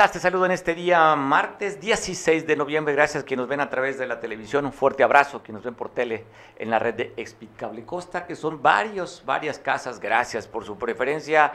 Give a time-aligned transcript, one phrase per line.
[0.00, 0.12] estás?
[0.12, 2.94] Te saludo en este día, martes 16 de noviembre.
[2.94, 4.64] Gracias a quienes nos ven a través de la televisión.
[4.64, 6.24] Un fuerte abrazo quienes nos ven por tele
[6.58, 10.00] en la red de Explicable Costa, que son varios, varias casas.
[10.00, 11.52] Gracias por su preferencia.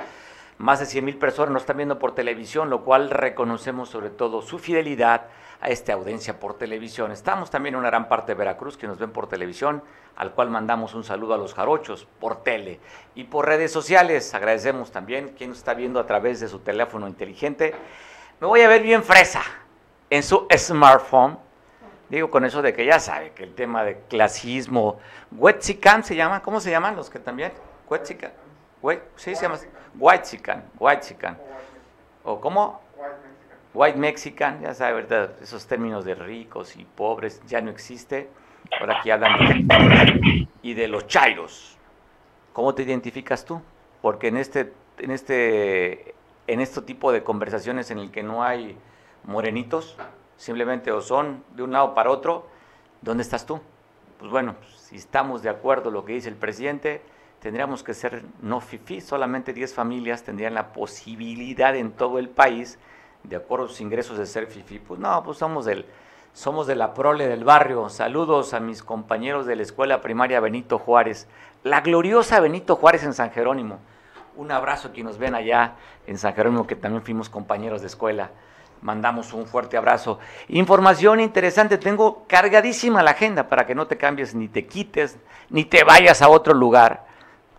[0.60, 4.44] Más de 100 mil personas nos están viendo por televisión, lo cual reconocemos sobre todo
[4.44, 5.26] su fidelidad
[5.60, 7.12] a esta audiencia por televisión.
[7.12, 9.82] Estamos también en una gran parte de Veracruz que nos ven por televisión,
[10.18, 12.80] al cual mandamos un saludo a los jarochos por tele
[13.16, 14.36] y por redes sociales.
[14.36, 17.74] Agradecemos también quien nos está viendo a través de su teléfono inteligente.
[18.40, 19.42] Me voy a ver bien fresa
[20.10, 21.38] en su smartphone.
[22.10, 25.00] Digo con eso de que ya sabe que el tema de clasismo,
[25.32, 27.52] Wetzican se llama, ¿cómo se llaman los que también?
[27.90, 28.32] Wetzican.
[29.16, 29.58] Sí, se llama
[29.98, 31.38] Whitezican, Whitezican.
[32.24, 32.82] ¿O cómo?
[33.74, 35.32] White Mexican, ya sabe, ¿verdad?
[35.42, 38.30] Esos términos de ricos y pobres ya no existe.
[38.80, 41.78] Ahora aquí hablan de, y de los chairos.
[42.54, 43.62] ¿Cómo te identificas tú?
[44.02, 46.15] Porque en este, en este,
[46.48, 48.78] en este tipo de conversaciones en el que no hay
[49.24, 49.98] morenitos,
[50.38, 52.48] simplemente o son de un lado para otro,
[53.02, 53.60] ¿dónde estás tú?
[54.20, 57.02] Pues bueno, si estamos de acuerdo lo que dice el presidente,
[57.40, 62.80] tendríamos que ser no FIFI, solamente 10 familias tendrían la posibilidad en todo el país
[63.24, 64.80] de acuerdo a sus ingresos de ser FIFI.
[64.80, 65.86] Pues no, pues somos del,
[66.34, 67.90] somos de la prole del barrio.
[67.90, 71.28] Saludos a mis compañeros de la escuela primaria Benito Juárez,
[71.64, 73.80] la gloriosa Benito Juárez en San Jerónimo.
[74.36, 75.76] Un abrazo a quienes nos ven allá
[76.08, 78.32] en San Jerónimo, que también fuimos compañeros de escuela.
[78.82, 80.20] Mandamos un fuerte abrazo.
[80.50, 85.18] Información interesante, tengo cargadísima la agenda para que no te cambies, ni te quites,
[85.50, 87.06] ni te vayas a otro lugar.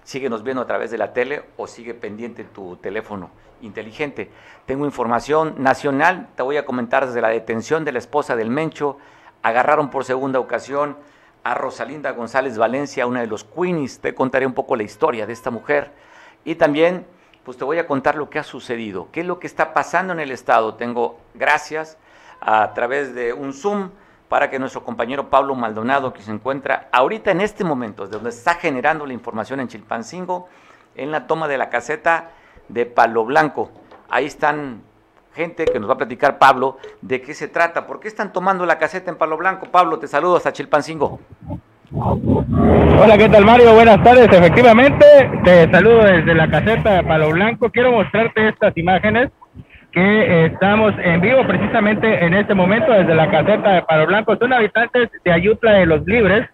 [0.04, 3.30] Síguenos viendo a través de la tele o sigue pendiente tu teléfono
[3.62, 4.30] inteligente.
[4.66, 8.98] Tengo información nacional, te voy a comentar desde la detención de la esposa del Mencho,
[9.42, 10.98] agarraron por segunda ocasión
[11.42, 15.32] a Rosalinda González Valencia, una de los Queenies, te contaré un poco la historia de
[15.32, 15.90] esta mujer
[16.46, 17.04] y también
[17.44, 20.12] pues te voy a contar lo que ha sucedido, qué es lo que está pasando
[20.12, 20.74] en el estado.
[20.74, 21.98] Tengo gracias
[22.40, 23.90] a través de un Zoom
[24.28, 28.30] para que nuestro compañero Pablo Maldonado, que se encuentra ahorita en este momento, de donde
[28.30, 30.48] está generando la información en Chilpancingo,
[30.94, 32.30] en la toma de la caseta,
[32.68, 33.70] de Palo Blanco.
[34.08, 34.82] Ahí están
[35.34, 38.64] gente que nos va a platicar Pablo de qué se trata, por qué están tomando
[38.66, 39.66] la caseta en Palo Blanco.
[39.66, 41.20] Pablo, te saludo hasta Chilpancingo.
[41.98, 43.74] Hola, ¿qué tal Mario?
[43.74, 44.28] Buenas tardes.
[44.30, 45.06] Efectivamente,
[45.44, 47.70] te saludo desde la caseta de Palo Blanco.
[47.70, 49.30] Quiero mostrarte estas imágenes
[49.92, 54.36] que estamos en vivo precisamente en este momento desde la caseta de Palo Blanco.
[54.36, 56.46] Son habitantes de Ayutla de los Libres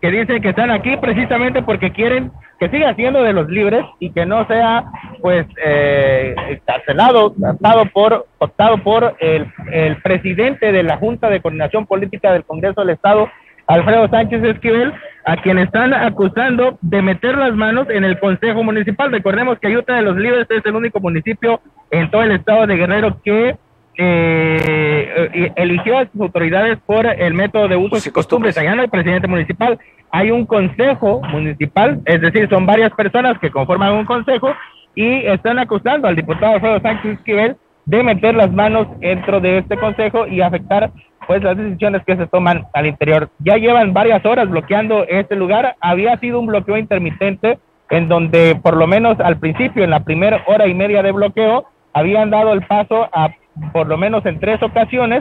[0.00, 4.10] que dicen que están aquí precisamente porque quieren que siga siendo de los libres y
[4.12, 4.84] que no sea
[5.20, 12.32] pues eh, encarcelado, optado por, optado por el presidente de la Junta de Coordinación Política
[12.32, 13.28] del Congreso del Estado,
[13.66, 14.92] Alfredo Sánchez Esquivel,
[15.24, 19.10] a quien están acusando de meter las manos en el Consejo Municipal.
[19.10, 21.60] Recordemos que Ayuta de los Libres es el único municipio
[21.90, 23.56] en todo el estado de Guerrero que
[23.98, 28.56] eh, eligió a sus autoridades por el método de uso y costumbres.
[28.56, 29.78] Allá no hay presidente municipal,
[30.12, 34.54] hay un consejo municipal, es decir, son varias personas que conforman un consejo
[34.94, 39.76] y están acusando al diputado Alfredo Sánchez Esquivel de meter las manos dentro de este
[39.76, 40.90] consejo y afectar
[41.26, 43.28] pues las decisiones que se toman al interior.
[43.40, 47.58] Ya llevan varias horas bloqueando este lugar, había sido un bloqueo intermitente
[47.90, 51.66] en donde por lo menos al principio, en la primera hora y media de bloqueo,
[51.92, 53.30] habían dado el paso a
[53.72, 55.20] por lo menos en tres ocasiones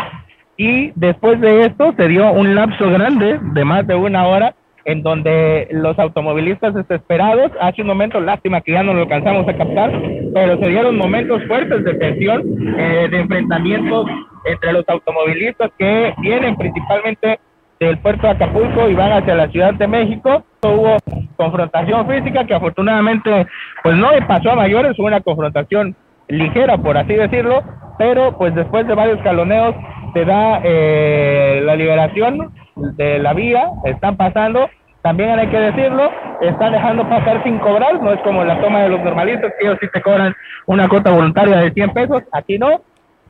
[0.57, 4.55] y después de esto se dio un lapso grande de más de una hora
[4.85, 9.57] en donde los automovilistas desesperados, hace un momento, lástima que ya no lo alcanzamos a
[9.57, 9.91] captar,
[10.33, 12.43] pero se dieron momentos fuertes de tensión,
[12.77, 14.05] eh, de enfrentamientos
[14.45, 17.39] entre los automovilistas que vienen principalmente
[17.79, 20.43] del puerto de Acapulco y van hacia la Ciudad de México.
[20.63, 20.97] Hubo
[21.35, 23.47] confrontación física que afortunadamente
[23.83, 25.95] pues no pasó a mayores, hubo una confrontación
[26.27, 27.63] ligera, por así decirlo,
[27.97, 29.75] pero pues después de varios caloneos
[30.13, 34.69] se da eh, la liberación de la vía, están pasando,
[35.01, 36.09] también hay que decirlo,
[36.41, 39.77] están dejando pasar sin cobrar, no es como la toma de los normalistas, que ellos
[39.81, 40.33] sí te cobran
[40.65, 42.81] una cuota voluntaria de 100 pesos, aquí no,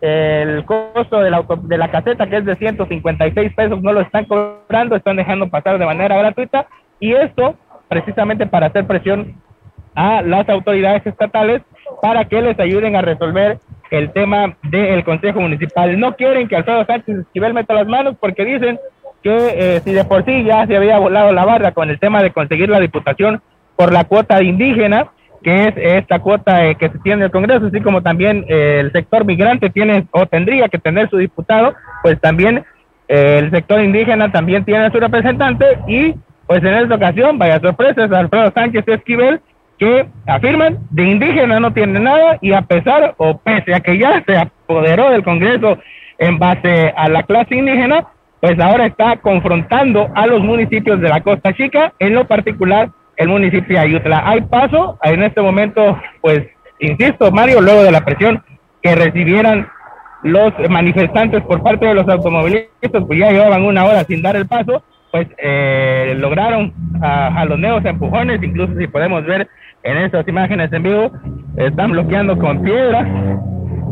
[0.01, 4.25] el costo de la, de la caseta que es de 156 pesos no lo están
[4.25, 6.67] cobrando, están dejando pasar de manera gratuita
[6.99, 7.55] y esto
[7.87, 9.35] precisamente para hacer presión
[9.95, 11.61] a las autoridades estatales
[12.01, 13.59] para que les ayuden a resolver
[13.91, 15.97] el tema del Consejo Municipal.
[15.99, 18.79] No quieren que Alfredo Sánchez Esquivel meta las manos porque dicen
[19.25, 22.21] que eh, si de por sí ya se había volado la barra con el tema
[22.21, 23.41] de conseguir la diputación
[23.75, 25.07] por la cuota indígena,
[25.41, 28.81] que es esta cuota eh, que se tiene en el Congreso, así como también eh,
[28.81, 31.73] el sector migrante tiene o tendría que tener su diputado,
[32.03, 32.63] pues también
[33.07, 36.13] el sector indígena también tiene su representante y
[36.45, 39.41] pues en esta ocasión, vaya sorpresa, Alfredo Sánchez Esquivel
[39.79, 44.23] que afirman de indígena no tiene nada y a pesar o pese a que ya
[44.23, 45.79] se apoderó del Congreso
[46.19, 48.05] en base a la clase indígena,
[48.45, 53.29] pues ahora está confrontando a los municipios de la Costa Chica, en lo particular el
[53.29, 54.21] municipio de Ayutla.
[54.23, 56.43] Hay paso en este momento, pues,
[56.77, 58.43] insisto, Mario, luego de la presión
[58.83, 59.67] que recibieran
[60.21, 64.45] los manifestantes por parte de los automovilistas, pues ya llevaban una hora sin dar el
[64.45, 66.71] paso, pues eh, lograron
[67.01, 69.47] a, los neos empujones, incluso si podemos ver
[69.81, 71.11] en estas imágenes en vivo,
[71.57, 73.07] están bloqueando con piedras,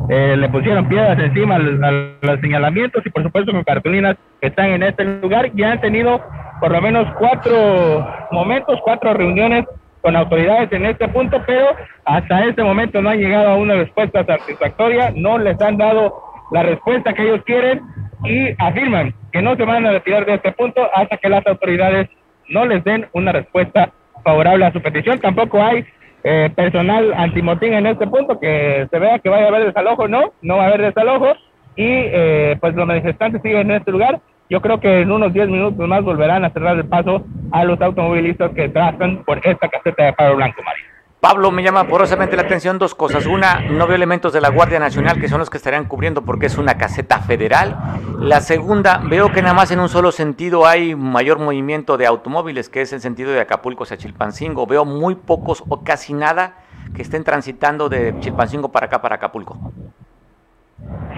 [0.10, 4.72] eh, le pusieron piedras encima a los, señalamientos y por supuesto con cartulinas que están
[4.72, 5.52] en este lugar.
[5.56, 6.22] Ya han tenido
[6.60, 9.66] por lo menos cuatro momentos, cuatro reuniones
[10.02, 11.68] con autoridades en este punto, pero
[12.04, 16.22] hasta este momento no han llegado a una respuesta satisfactoria, no les han dado
[16.52, 17.82] la respuesta que ellos quieren
[18.26, 22.10] y afirman que no se van a retirar de este punto hasta que las autoridades
[22.50, 23.92] no les den una respuesta
[24.24, 25.20] favorable a su petición.
[25.20, 25.86] Tampoco hay
[26.24, 30.34] eh, personal antimotín en este punto, que se vea que vaya a haber desalojo, no,
[30.42, 31.34] no va a haber desalojo
[31.76, 34.20] y eh, pues los manifestantes siguen en este lugar.
[34.50, 37.82] Yo creo que en unos 10 minutos más volverán a cerrar el paso a los
[37.82, 40.93] automovilistas que trazan por esta caseta de paro blanco, Mario.
[41.24, 43.26] Pablo, me llama porosamente la atención dos cosas.
[43.28, 46.48] Una, no veo elementos de la Guardia Nacional que son los que estarían cubriendo porque
[46.48, 47.78] es una caseta federal.
[48.20, 52.68] La segunda, veo que nada más en un solo sentido hay mayor movimiento de automóviles,
[52.68, 54.68] que es el sentido de Acapulco hacia Chilpancingo.
[54.68, 56.56] Veo muy pocos o casi nada
[56.94, 59.72] que estén transitando de Chilpancingo para acá, para Acapulco.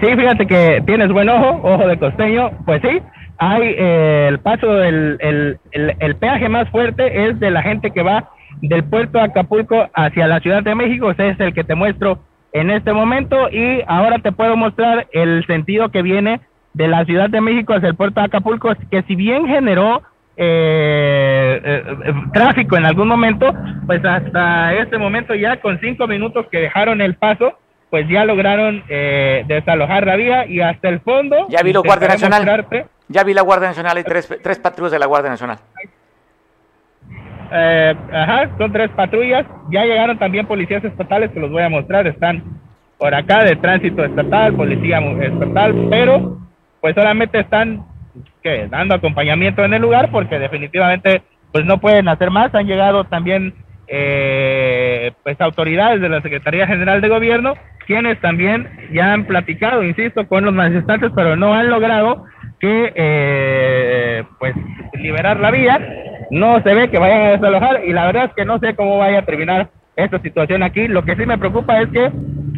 [0.00, 2.52] Sí, fíjate que tienes buen ojo, ojo de costeño.
[2.64, 3.02] Pues sí,
[3.38, 8.04] hay eh, el paso, del el, el peaje más fuerte es de la gente que
[8.04, 8.30] va
[8.62, 12.18] del puerto de Acapulco hacia la Ciudad de México, ese es el que te muestro
[12.52, 16.40] en este momento y ahora te puedo mostrar el sentido que viene
[16.72, 20.02] de la Ciudad de México hacia el puerto de Acapulco, que si bien generó
[20.38, 23.54] eh, eh, eh, tráfico en algún momento,
[23.86, 27.58] pues hasta este momento ya con cinco minutos que dejaron el paso,
[27.88, 31.46] pues ya lograron desalojar la vía y hasta el fondo.
[31.48, 32.66] Ya vi la Guardia Nacional.
[33.08, 35.58] Ya vi la Guardia Nacional, hay tres, tres patrullas de la Guardia Nacional.
[37.52, 39.46] Eh, ajá, son tres patrullas.
[39.70, 42.06] Ya llegaron también policías estatales que los voy a mostrar.
[42.06, 42.42] Están
[42.98, 46.38] por acá de tránsito estatal, policía estatal, pero
[46.80, 47.84] pues solamente están
[48.42, 48.68] ¿qué?
[48.70, 51.22] dando acompañamiento en el lugar porque definitivamente
[51.52, 52.54] pues no pueden hacer más.
[52.54, 53.54] Han llegado también
[53.88, 57.54] eh, pues autoridades de la Secretaría General de Gobierno
[57.86, 62.24] quienes también ya han platicado, insisto, con los manifestantes, pero no han logrado
[62.58, 64.54] que eh, pues
[64.94, 65.78] liberar la vía
[66.30, 68.98] no se ve que vayan a desalojar y la verdad es que no sé cómo
[68.98, 70.88] vaya a terminar esta situación aquí.
[70.88, 72.10] Lo que sí me preocupa es que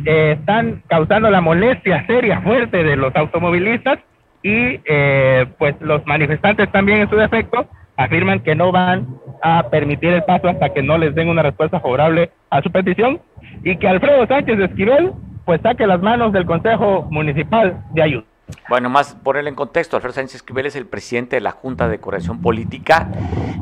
[0.05, 3.99] eh, están causando la molestia seria, fuerte de los automovilistas
[4.43, 9.07] y eh, pues los manifestantes también en su defecto afirman que no van
[9.43, 13.21] a permitir el paso hasta que no les den una respuesta favorable a su petición
[13.65, 15.13] y que Alfredo Sánchez de Esquivel
[15.45, 18.25] pues saque las manos del Consejo Municipal de Ayuda.
[18.69, 22.01] Bueno, más ponerle en contexto, Alfredo Sánchez Esquivel es el presidente de la Junta de
[22.01, 23.09] Corrección Política.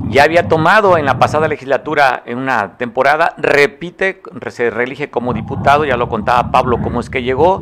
[0.09, 5.85] Ya había tomado en la pasada legislatura, en una temporada, repite, se reelige como diputado,
[5.85, 7.61] ya lo contaba Pablo cómo es que llegó.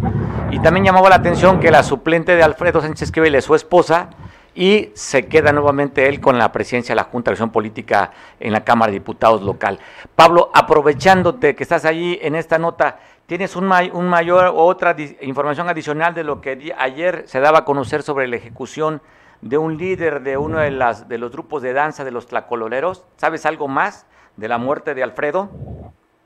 [0.50, 4.10] Y también llamaba la atención que la suplente de Alfredo Sánchez Esquivel es su esposa
[4.54, 8.52] y se queda nuevamente él con la presidencia de la Junta de Corrección Política en
[8.52, 9.80] la Cámara de Diputados local.
[10.14, 15.68] Pablo, aprovechándote que estás allí en esta nota, ¿Tienes un, un mayor o otra información
[15.68, 19.00] adicional de lo que ayer se daba a conocer sobre la ejecución
[19.40, 23.06] de un líder de uno de, las, de los grupos de danza de los tlacololeros?
[23.16, 25.50] ¿Sabes algo más de la muerte de Alfredo?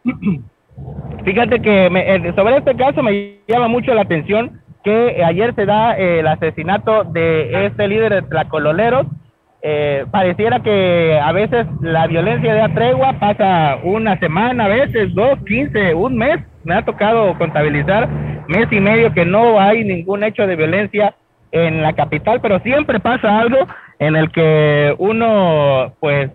[1.24, 5.98] Fíjate que eh, sobre este caso me llama mucho la atención que ayer se da
[5.98, 9.06] eh, el asesinato de este líder de tlacololeros.
[9.60, 15.38] Eh, pareciera que a veces la violencia de tregua pasa una semana, a veces dos,
[15.46, 18.08] quince, un mes me ha tocado contabilizar
[18.46, 21.14] mes y medio que no hay ningún hecho de violencia
[21.50, 23.58] en la capital, pero siempre pasa algo
[23.98, 26.30] en el que uno pues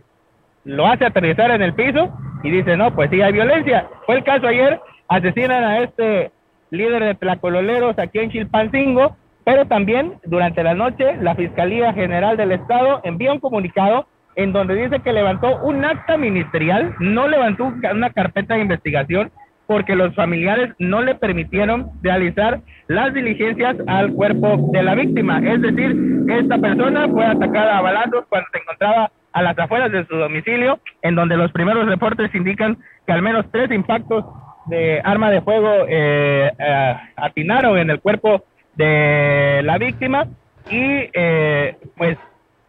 [0.66, 2.14] lo hace aterrizar en el piso
[2.44, 3.88] y dice, no, pues sí hay violencia.
[4.06, 6.32] Fue el caso ayer, asesinan a este
[6.72, 12.52] líder de Tlacololeros aquí en Chilpancingo, pero también durante la noche la Fiscalía General del
[12.52, 18.10] Estado envía un comunicado en donde dice que levantó un acta ministerial, no levantó una
[18.10, 19.32] carpeta de investigación,
[19.68, 25.40] porque los familiares no le permitieron realizar las diligencias al cuerpo de la víctima.
[25.40, 25.96] Es decir,
[26.30, 30.80] esta persona fue atacada a balazos cuando se encontraba a las afueras de su domicilio,
[31.02, 34.26] en donde los primeros reportes indican que al menos tres impactos
[34.68, 40.28] de arma de fuego eh, eh, atinaron en el cuerpo de la víctima
[40.70, 42.18] y eh, pues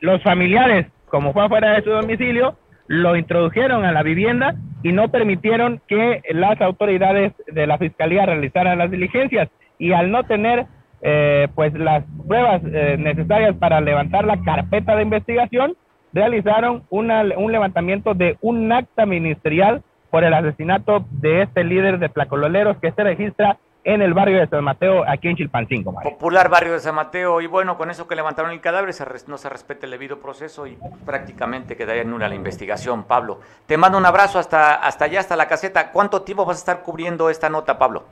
[0.01, 2.57] los familiares, como fue afuera de su domicilio,
[2.87, 8.79] lo introdujeron a la vivienda y no permitieron que las autoridades de la fiscalía realizaran
[8.79, 9.49] las diligencias.
[9.79, 10.67] y al no tener
[11.03, 15.77] eh, pues las pruebas eh, necesarias para levantar la carpeta de investigación,
[16.15, 22.09] realizaron una, un levantamiento de un acta ministerial por el asesinato de este líder de
[22.09, 25.95] placololeros que se registra en el barrio de San Mateo, aquí en Chilpancingo.
[26.03, 28.95] Popular barrio de San Mateo, y bueno, con eso que levantaron el cadáver
[29.27, 33.41] no se respeta el debido proceso y prácticamente quedaría nula la investigación, Pablo.
[33.67, 35.93] Te mando un abrazo hasta, hasta allá, hasta la caseta.
[35.93, 38.05] ¿Cuánto tiempo vas a estar cubriendo esta nota, Pablo?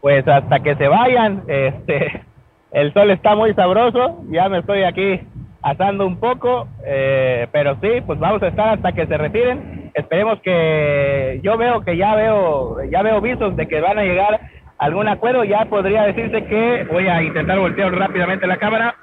[0.00, 2.24] Pues hasta que se vayan, este,
[2.70, 5.20] el sol está muy sabroso, ya me estoy aquí
[5.60, 9.81] asando un poco, eh, pero sí, pues vamos a estar hasta que se retiren.
[9.94, 14.34] Esperemos que yo veo que ya veo ya veo visos de que van a llegar
[14.34, 15.44] a algún acuerdo.
[15.44, 18.94] Ya podría decirse que voy a intentar voltear rápidamente la cámara.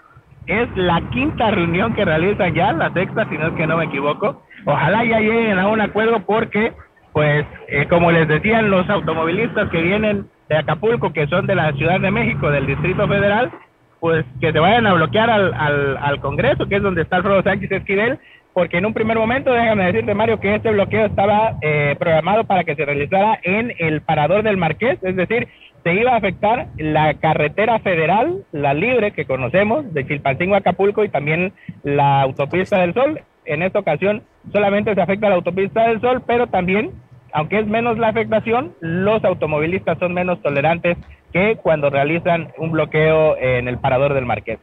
[0.47, 3.85] Es la quinta reunión que realizan ya, la sexta, si no es que no me
[3.85, 4.43] equivoco.
[4.65, 6.73] Ojalá ya lleguen a un acuerdo porque,
[7.13, 11.71] pues, eh, como les decían los automovilistas que vienen de Acapulco, que son de la
[11.73, 13.51] Ciudad de México, del Distrito Federal,
[13.99, 17.43] pues que se vayan a bloquear al, al, al Congreso, que es donde está Alfredo
[17.43, 18.19] Sánchez Esquivel,
[18.59, 22.65] porque en un primer momento, déjame decirte, Mario, que este bloqueo estaba eh, programado para
[22.65, 25.47] que se realizara en el parador del Marqués, es decir,
[25.81, 31.05] se iba a afectar la carretera federal, la libre que conocemos, de Chilpancingo a Acapulco
[31.05, 33.21] y también la autopista del Sol.
[33.45, 36.91] En esta ocasión solamente se afecta la autopista del Sol, pero también,
[37.31, 40.97] aunque es menos la afectación, los automovilistas son menos tolerantes
[41.31, 44.59] que cuando realizan un bloqueo en el parador del Marqués.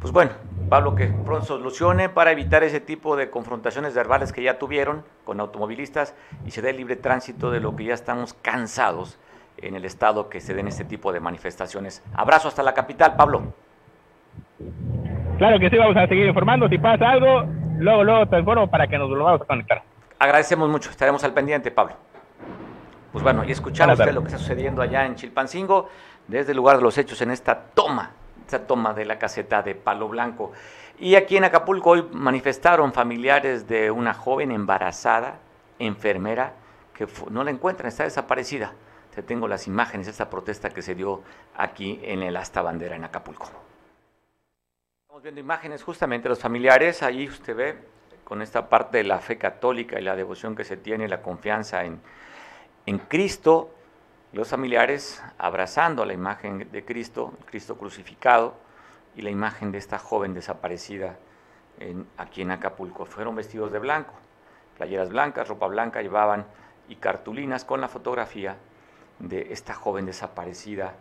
[0.00, 0.30] Pues bueno,
[0.70, 5.40] Pablo, que pronto solucione para evitar ese tipo de confrontaciones verbales que ya tuvieron con
[5.40, 6.14] automovilistas
[6.46, 9.18] y se dé libre tránsito de lo que ya estamos cansados
[9.58, 12.02] en el estado que se den este tipo de manifestaciones.
[12.14, 13.52] Abrazo hasta la capital, Pablo.
[15.36, 16.66] Claro que sí, vamos a seguir informando.
[16.68, 17.44] Si pasa algo,
[17.78, 19.82] luego, luego te informo para que nos volvamos a conectar.
[20.18, 21.94] Agradecemos mucho, estaremos al pendiente, Pablo.
[23.12, 25.88] Pues bueno, y escuchar usted lo que está sucediendo allá en Chilpancingo,
[26.26, 28.12] desde el lugar de los hechos en esta toma,
[28.56, 30.52] esta toma de la caseta de Palo Blanco.
[30.98, 35.38] Y aquí en Acapulco hoy manifestaron familiares de una joven embarazada,
[35.78, 36.54] enfermera,
[36.92, 38.72] que no la encuentran, está desaparecida.
[39.14, 41.22] Te tengo las imágenes de esta protesta que se dio
[41.56, 43.48] aquí en el Asta Bandera en Acapulco.
[45.02, 47.78] Estamos viendo imágenes justamente de los familiares, ahí usted ve
[48.24, 51.84] con esta parte de la fe católica y la devoción que se tiene, la confianza
[51.84, 52.00] en
[52.86, 53.74] en Cristo,
[54.32, 58.54] los familiares abrazando la imagen de Cristo, Cristo crucificado,
[59.16, 61.16] y la imagen de esta joven desaparecida
[62.16, 63.04] aquí en Acapulco.
[63.06, 64.12] Fueron vestidos de blanco,
[64.76, 66.46] playeras blancas, ropa blanca llevaban
[66.88, 68.56] y cartulinas con la fotografía
[69.18, 70.94] de esta joven desaparecida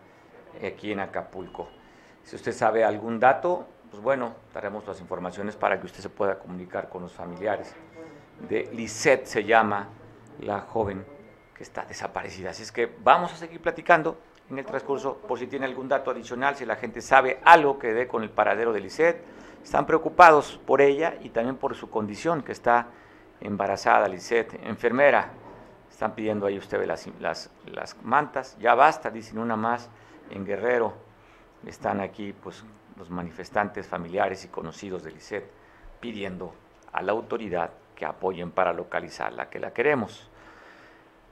[0.65, 1.69] aquí en Acapulco.
[2.23, 6.37] Si usted sabe algún dato, pues bueno, daremos las informaciones para que usted se pueda
[6.39, 7.75] comunicar con los familiares.
[8.47, 9.87] De Lisette se llama
[10.41, 11.05] la joven
[11.59, 12.51] que está desaparecida.
[12.51, 14.17] Así es que vamos a seguir platicando
[14.49, 17.91] en el transcurso por si tiene algún dato adicional, si la gente sabe algo que
[17.91, 19.21] dé con el paradero de Lisette.
[19.61, 22.87] Están preocupados por ella y también por su condición, que está
[23.41, 25.33] embarazada, Lisette, enfermera.
[25.91, 28.57] Están pidiendo ahí usted las, las, mantas.
[28.61, 29.89] Ya basta, dicen una más
[30.29, 30.93] en Guerrero.
[31.65, 32.63] Están aquí pues
[32.95, 35.51] los manifestantes familiares y conocidos de Lisette
[35.99, 36.53] pidiendo
[36.93, 40.29] a la autoridad que apoyen para localizarla, que la queremos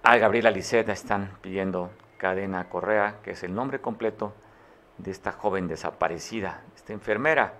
[0.07, 4.31] a Gabriela Liseta están pidiendo Cadena Correa, que es el nombre completo
[4.97, 7.55] de esta joven desaparecida, esta enfermera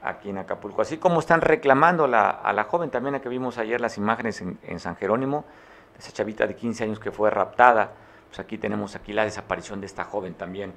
[0.00, 0.82] aquí en Acapulco.
[0.82, 4.78] Así como están reclamando a la joven también a que vimos ayer las imágenes en,
[4.78, 5.44] San Jerónimo,
[5.98, 7.90] esa chavita de 15 años que fue raptada,
[8.28, 10.72] pues aquí tenemos aquí la desaparición de esta joven también,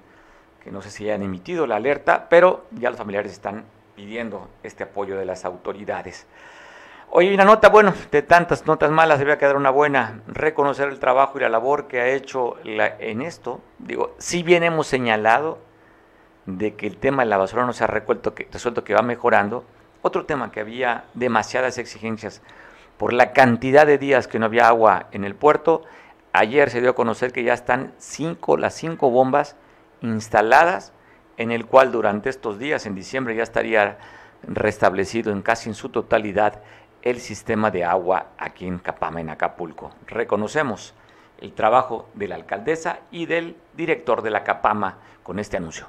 [0.64, 3.66] que no sé si hayan emitido la alerta, pero ya los familiares están
[3.96, 6.26] pidiendo este apoyo de las autoridades.
[7.10, 11.38] Hoy una nota, bueno, de tantas notas malas debe quedar una buena, reconocer el trabajo
[11.38, 13.62] y la labor que ha hecho en esto.
[13.78, 15.60] Digo, si bien hemos señalado
[16.46, 19.02] de que el tema de la basura no se ha resuelto que, resuelto, que va
[19.04, 19.64] mejorando,
[20.02, 22.42] otro tema que había demasiadas exigencias
[22.98, 25.84] por la cantidad de días que no había agua en el puerto,
[26.32, 29.56] ayer se dio a conocer que ya están cinco, las cinco bombas
[30.02, 30.94] instaladas,
[31.38, 33.98] en el cual durante estos días, en diciembre, ya estaría
[34.44, 36.62] restablecido en casi en su totalidad
[37.04, 39.94] el sistema de agua aquí en Capama, en Acapulco.
[40.08, 40.94] Reconocemos
[41.40, 45.88] el trabajo de la alcaldesa y del director de la Capama con este anuncio.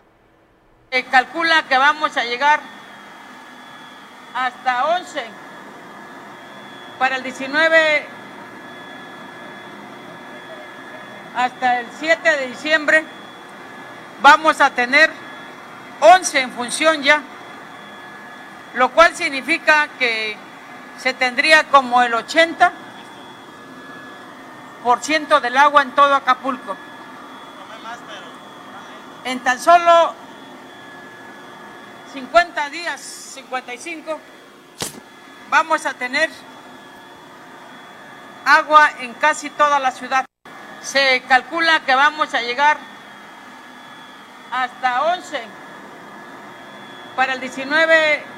[0.91, 2.61] Se calcula que vamos a llegar
[4.35, 5.25] hasta 11
[6.99, 8.07] para el 19
[11.37, 13.05] hasta el 7 de diciembre
[14.23, 15.11] vamos a tener
[16.01, 17.23] 11 en función ya,
[18.75, 20.37] lo cual significa que
[21.05, 22.73] se tendría como el 80%
[25.43, 26.75] del agua en todo Acapulco.
[29.25, 30.15] en tan solo
[32.15, 34.19] 50 días, 55,
[35.51, 36.31] vamos a tener
[38.47, 40.25] agua en casi toda la ciudad.
[40.81, 42.79] Se calcula que vamos a llegar
[44.51, 45.43] hasta 11
[47.15, 48.34] para el 19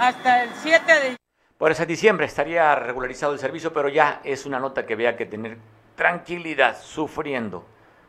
[0.00, 1.16] hasta el 7 de
[1.58, 5.26] por ese diciembre estaría regularizado el servicio, pero ya es una nota que vea que
[5.26, 5.58] tener
[5.94, 7.66] tranquilidad, sufriendo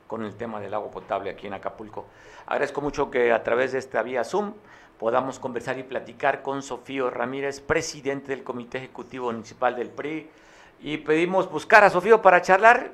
[0.08, 2.06] con el tema del agua potable aquí en Acapulco.
[2.46, 4.54] Agradezco mucho que a través de esta vía Zoom
[4.98, 10.30] podamos conversar y platicar con Sofío Ramírez, presidente del Comité Ejecutivo Municipal del PRI,
[10.80, 12.92] y pedimos buscar a Sofío para charlar.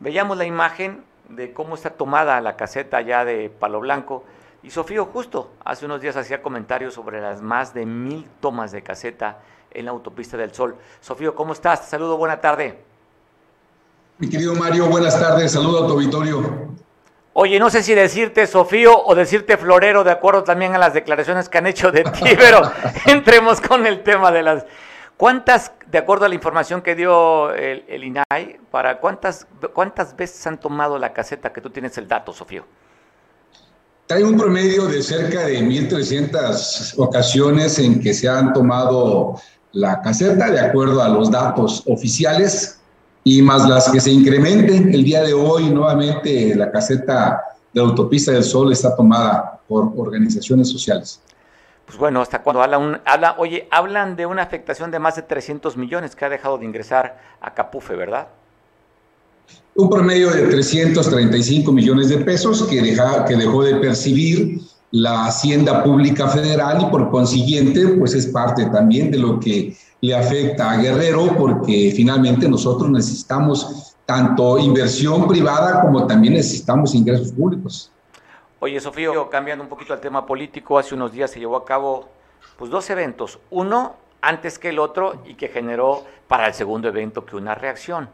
[0.00, 4.22] Veíamos la imagen de cómo está tomada la caseta ya de Palo Blanco,
[4.64, 8.82] y Sofío justo hace unos días hacía comentarios sobre las más de mil tomas de
[8.82, 9.38] caseta
[9.70, 10.76] en la autopista del Sol.
[11.00, 11.82] Sofío, ¿cómo estás?
[11.82, 12.78] Te saludo, buena tarde.
[14.16, 16.68] Mi querido Mario, buenas tardes, saludo a tu auditorio.
[17.34, 21.50] Oye, no sé si decirte Sofío o decirte Florero, de acuerdo también a las declaraciones
[21.50, 22.62] que han hecho de ti, pero
[23.06, 24.64] entremos con el tema de las...
[25.18, 30.44] ¿Cuántas, de acuerdo a la información que dio el, el INAI, para cuántas, cuántas veces
[30.46, 32.64] han tomado la caseta que tú tienes el dato, Sofío?
[34.10, 39.40] Hay un promedio de cerca de 1.300 ocasiones en que se han tomado
[39.72, 42.80] la caseta de acuerdo a los datos oficiales
[43.24, 44.92] y más las que se incrementen.
[44.92, 47.40] El día de hoy nuevamente la caseta
[47.72, 51.22] de Autopista del Sol está tomada por organizaciones sociales.
[51.86, 55.22] Pues bueno, hasta cuando habla, un, habla, oye, hablan de una afectación de más de
[55.22, 58.28] 300 millones que ha dejado de ingresar a Capufe, ¿verdad?
[59.76, 64.60] Un promedio de 335 millones de pesos que, deja, que dejó de percibir
[64.92, 70.14] la Hacienda Pública Federal y por consiguiente, pues es parte también de lo que le
[70.14, 77.90] afecta a Guerrero, porque finalmente nosotros necesitamos tanto inversión privada como también necesitamos ingresos públicos.
[78.60, 82.08] Oye, Sofío, cambiando un poquito al tema político, hace unos días se llevó a cabo
[82.56, 87.26] pues dos eventos, uno antes que el otro y que generó para el segundo evento
[87.26, 88.08] que una reacción.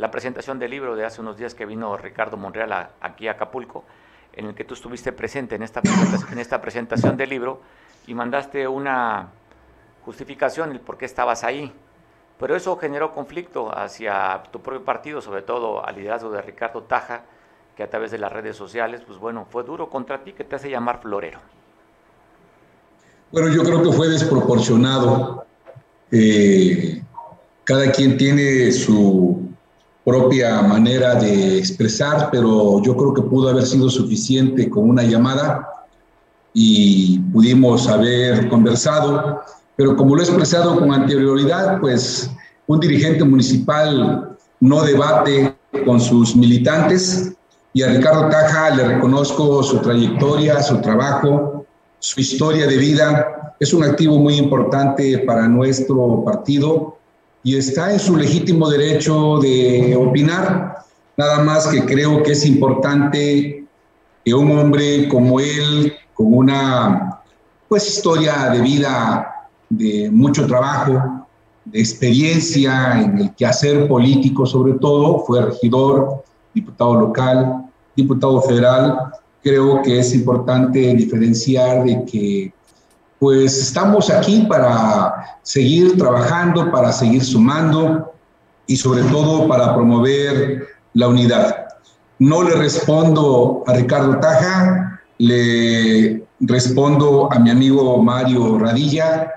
[0.00, 3.84] La presentación del libro de hace unos días que vino Ricardo Monreal aquí a Acapulco,
[4.32, 5.82] en el que tú estuviste presente en esta,
[6.32, 7.60] en esta presentación del libro
[8.06, 9.28] y mandaste una
[10.06, 11.70] justificación el por qué estabas ahí.
[12.38, 17.24] Pero eso generó conflicto hacia tu propio partido, sobre todo al liderazgo de Ricardo Taja,
[17.76, 20.56] que a través de las redes sociales, pues bueno, fue duro contra ti, que te
[20.56, 21.40] hace llamar florero.
[23.32, 25.44] Bueno, yo creo que fue desproporcionado.
[26.10, 27.02] Eh,
[27.64, 29.49] cada quien tiene su
[30.04, 35.68] propia manera de expresar, pero yo creo que pudo haber sido suficiente con una llamada
[36.54, 39.42] y pudimos haber conversado,
[39.76, 42.30] pero como lo he expresado con anterioridad, pues
[42.66, 47.32] un dirigente municipal no debate con sus militantes
[47.72, 51.64] y a Ricardo Taja le reconozco su trayectoria, su trabajo,
[52.00, 53.54] su historia de vida.
[53.60, 56.96] Es un activo muy importante para nuestro partido
[57.42, 60.76] y está en su legítimo derecho de opinar.
[61.16, 63.64] Nada más que creo que es importante
[64.24, 67.22] que un hombre como él, con una
[67.68, 71.26] pues historia de vida de mucho trabajo,
[71.64, 77.64] de experiencia en el quehacer político sobre todo, fue regidor, diputado local,
[77.96, 82.52] diputado federal, creo que es importante diferenciar de que
[83.20, 88.14] pues estamos aquí para seguir trabajando, para seguir sumando
[88.66, 91.68] y sobre todo para promover la unidad.
[92.18, 99.30] No le respondo a Ricardo Taja, le respondo a mi amigo Mario Radilla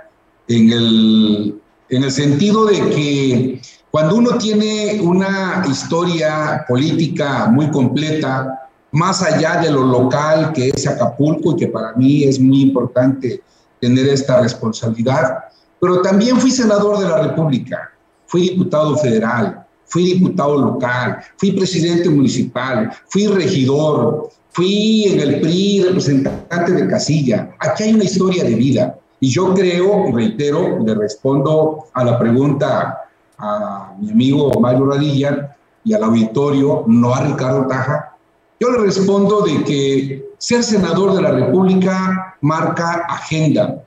[0.48, 8.69] en el, en el sentido de que cuando uno tiene una historia política muy completa,
[8.93, 13.41] más allá de lo local que es Acapulco y que para mí es muy importante
[13.84, 15.43] tener esta responsabilidad,
[15.82, 17.91] pero también fui senador de la República,
[18.28, 25.84] fui diputado federal, fui diputado local, fui presidente municipal, fui regidor, fui en el PRI
[25.84, 27.52] representante de casilla.
[27.60, 28.96] Aquí hay una historia de vida.
[29.19, 33.00] Y yo creo, reitero, le respondo a la pregunta
[33.38, 38.15] a mi amigo Mario Radilla y al auditorio, no a Ricardo Taja,
[38.60, 43.84] yo le respondo de que ser senador de la República marca agenda.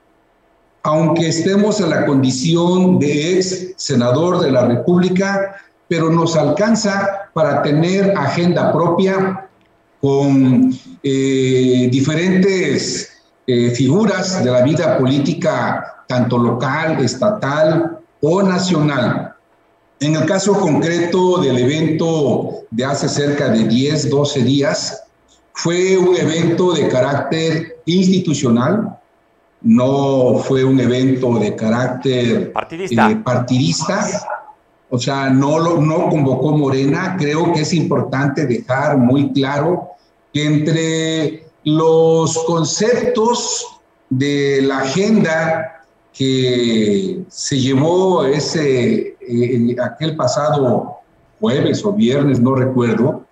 [0.83, 5.57] Aunque estemos en la condición de ex senador de la República,
[5.89, 9.49] pero nos alcanza para tener agenda propia
[10.01, 13.13] con eh, diferentes
[13.47, 19.35] eh, figuras de la vida política, tanto local, estatal o nacional.
[20.01, 25.06] En el caso concreto del evento de hace cerca de 10, 12 días,
[25.57, 28.99] fue un evento de carácter institucional,
[29.63, 33.11] no fue un evento de carácter partidista.
[33.11, 34.07] Eh, partidista.
[34.91, 37.17] O sea, no, lo, no convocó Morena.
[37.19, 39.89] Creo que es importante dejar muy claro
[40.33, 50.99] que entre los conceptos de la agenda que se llevó ese, eh, aquel pasado
[51.41, 53.26] jueves o viernes, no recuerdo,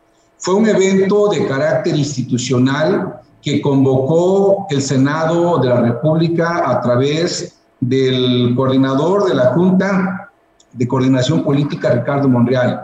[0.44, 7.57] fue un evento de carácter institucional que convocó el Senado de la República a través
[7.80, 10.30] del coordinador de la Junta
[10.70, 12.78] de Coordinación Política, Ricardo Monreal.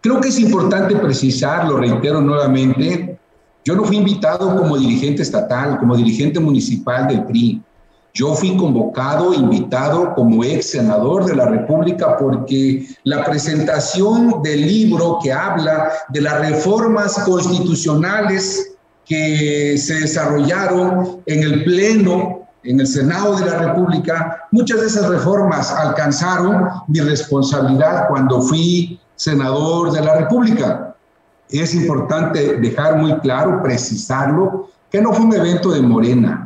[0.00, 3.18] Creo que es importante precisar, lo reitero nuevamente,
[3.66, 7.60] yo no fui invitado como dirigente estatal, como dirigente municipal del PRI.
[8.16, 15.18] Yo fui convocado, invitado como ex senador de la República porque la presentación del libro
[15.20, 23.36] que habla de las reformas constitucionales que se desarrollaron en el Pleno, en el Senado
[23.36, 30.18] de la República, muchas de esas reformas alcanzaron mi responsabilidad cuando fui senador de la
[30.20, 30.94] República.
[31.48, 36.43] Es importante dejar muy claro, precisarlo, que no fue un evento de Morena,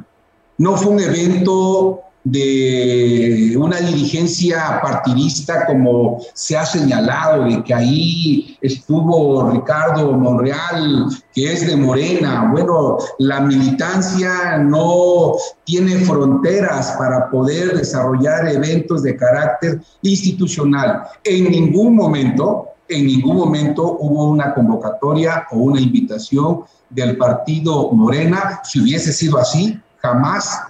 [0.58, 8.58] no fue un evento de una dirigencia partidista como se ha señalado, de que ahí
[8.60, 12.50] estuvo Ricardo Monreal, que es de Morena.
[12.52, 21.04] Bueno, la militancia no tiene fronteras para poder desarrollar eventos de carácter institucional.
[21.24, 28.60] En ningún momento, en ningún momento hubo una convocatoria o una invitación del partido Morena.
[28.64, 30.62] Si hubiese sido así, jamás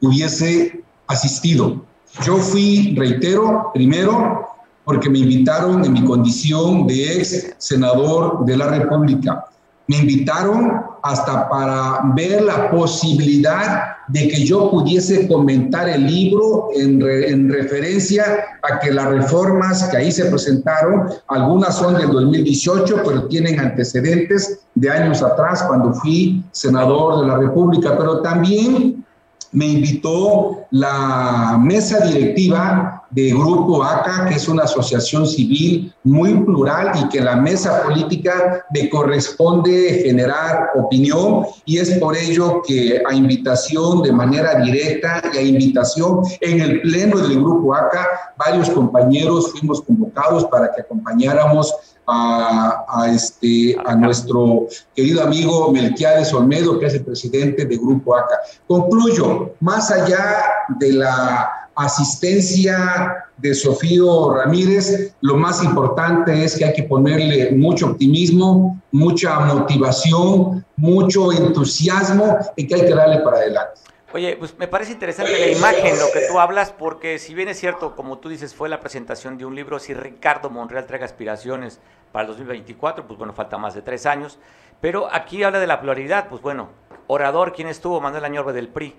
[0.00, 1.84] hubiese asistido.
[2.24, 4.48] Yo fui, reitero, primero
[4.84, 9.44] porque me invitaron en mi condición de ex senador de la República.
[9.88, 17.02] Me invitaron hasta para ver la posibilidad de que yo pudiese comentar el libro en,
[17.02, 18.24] en, referencia
[18.62, 24.60] a que las reformas que ahí se presentaron, algunas son del 2018, pero tienen antecedentes
[24.74, 29.04] de años atrás cuando fui senador de la República, pero también
[29.52, 36.92] me invitó la mesa directiva de Grupo ACA, que es una asociación civil muy plural
[36.98, 43.14] y que la mesa política me corresponde generar opinión y es por ello que a
[43.14, 49.52] invitación de manera directa y a invitación en el pleno del Grupo ACA, varios compañeros
[49.52, 51.72] fuimos convocados para que acompañáramos
[52.06, 58.38] a, este, a nuestro querido amigo Melquiades Olmedo, que es el presidente de Grupo ACA.
[58.66, 60.42] Concluyo, más allá
[60.80, 67.86] de la asistencia de Sofío Ramírez, lo más importante es que hay que ponerle mucho
[67.86, 73.80] optimismo, mucha motivación, mucho entusiasmo y que hay que darle para adelante.
[74.14, 77.58] Oye, pues me parece interesante la imagen, lo que tú hablas, porque si bien es
[77.58, 81.80] cierto, como tú dices, fue la presentación de un libro, si Ricardo Monreal trae aspiraciones
[82.12, 84.38] para el 2024, pues bueno, falta más de tres años,
[84.82, 86.68] pero aquí habla de la pluralidad, pues bueno,
[87.06, 88.02] orador, ¿quién estuvo?
[88.02, 88.94] Manuel Añorbe del PRI,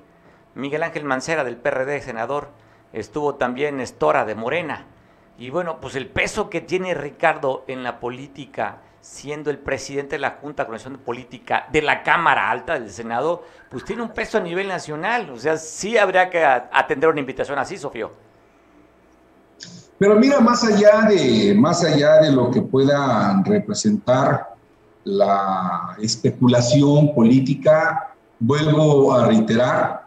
[0.56, 2.50] Miguel Ángel Mancera del PRD, senador,
[2.94, 4.86] estuvo también Estora de Morena,
[5.38, 10.20] y bueno, pues el peso que tiene Ricardo en la política, siendo el presidente de
[10.20, 14.38] la Junta de Coordinación Política de la Cámara Alta del Senado, pues tiene un peso
[14.38, 15.30] a nivel nacional.
[15.32, 18.12] O sea, sí habría que atender una invitación así, Sofío.
[19.98, 24.54] Pero mira, más allá de, más allá de lo que pueda representar
[25.04, 30.06] la especulación política, vuelvo a reiterar,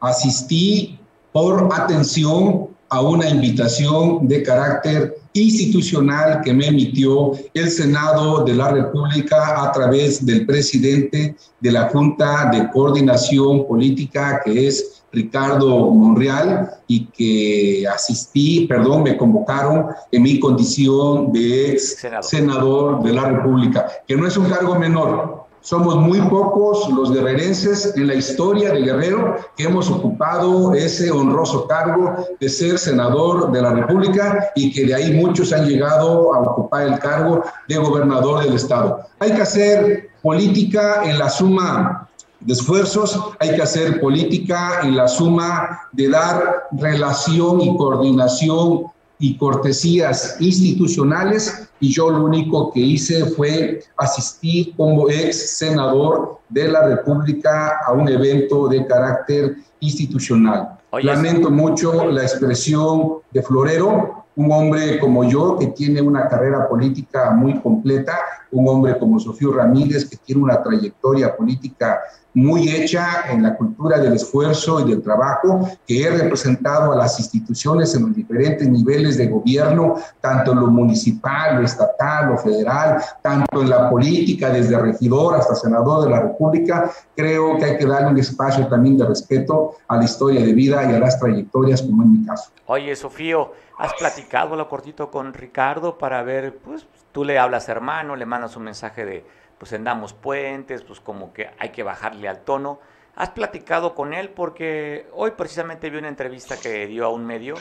[0.00, 0.97] asistí
[1.38, 8.72] por atención a una invitación de carácter institucional que me emitió el Senado de la
[8.72, 16.70] República a través del presidente de la Junta de Coordinación Política, que es Ricardo Monreal,
[16.88, 23.00] y que asistí, perdón, me convocaron en mi condición de ex senador.
[23.04, 28.06] de la República, que no es un cargo menor, somos muy pocos los guerrerenses en
[28.06, 33.72] la historia de Guerrero que hemos ocupado ese honroso cargo de ser senador de la
[33.72, 38.54] República y que de ahí muchos han llegado a ocupar el cargo de gobernador del
[38.54, 39.00] estado.
[39.18, 42.08] Hay que hacer política en la suma
[42.40, 48.84] de esfuerzos, hay que hacer política en la suma de dar relación y coordinación
[49.18, 56.68] y cortesías institucionales y yo lo único que hice fue asistir como ex senador de
[56.68, 60.78] la República a un evento de carácter institucional.
[61.02, 67.32] Lamento mucho la expresión de Florero, un hombre como yo que tiene una carrera política
[67.32, 68.16] muy completa,
[68.52, 72.00] un hombre como Sofío Ramírez que tiene una trayectoria política
[72.34, 77.18] muy hecha en la cultura del esfuerzo y del trabajo, que he representado a las
[77.18, 83.62] instituciones en los diferentes niveles de gobierno, tanto lo municipal, lo estatal, lo federal, tanto
[83.62, 86.90] en la política, desde regidor hasta senador de la República.
[87.14, 90.90] Creo que hay que darle un espacio también de respeto a la historia de vida
[90.90, 92.50] y a las trayectorias, como en mi caso.
[92.66, 98.16] Oye, Sofío, ¿has platicado lo cortito con Ricardo para ver, pues tú le hablas hermano,
[98.16, 102.40] le mandas un mensaje de pues andamos puentes, pues como que hay que bajarle al
[102.40, 102.78] tono.
[103.16, 104.30] ¿Has platicado con él?
[104.30, 107.56] Porque hoy precisamente vi una entrevista que dio a un medio,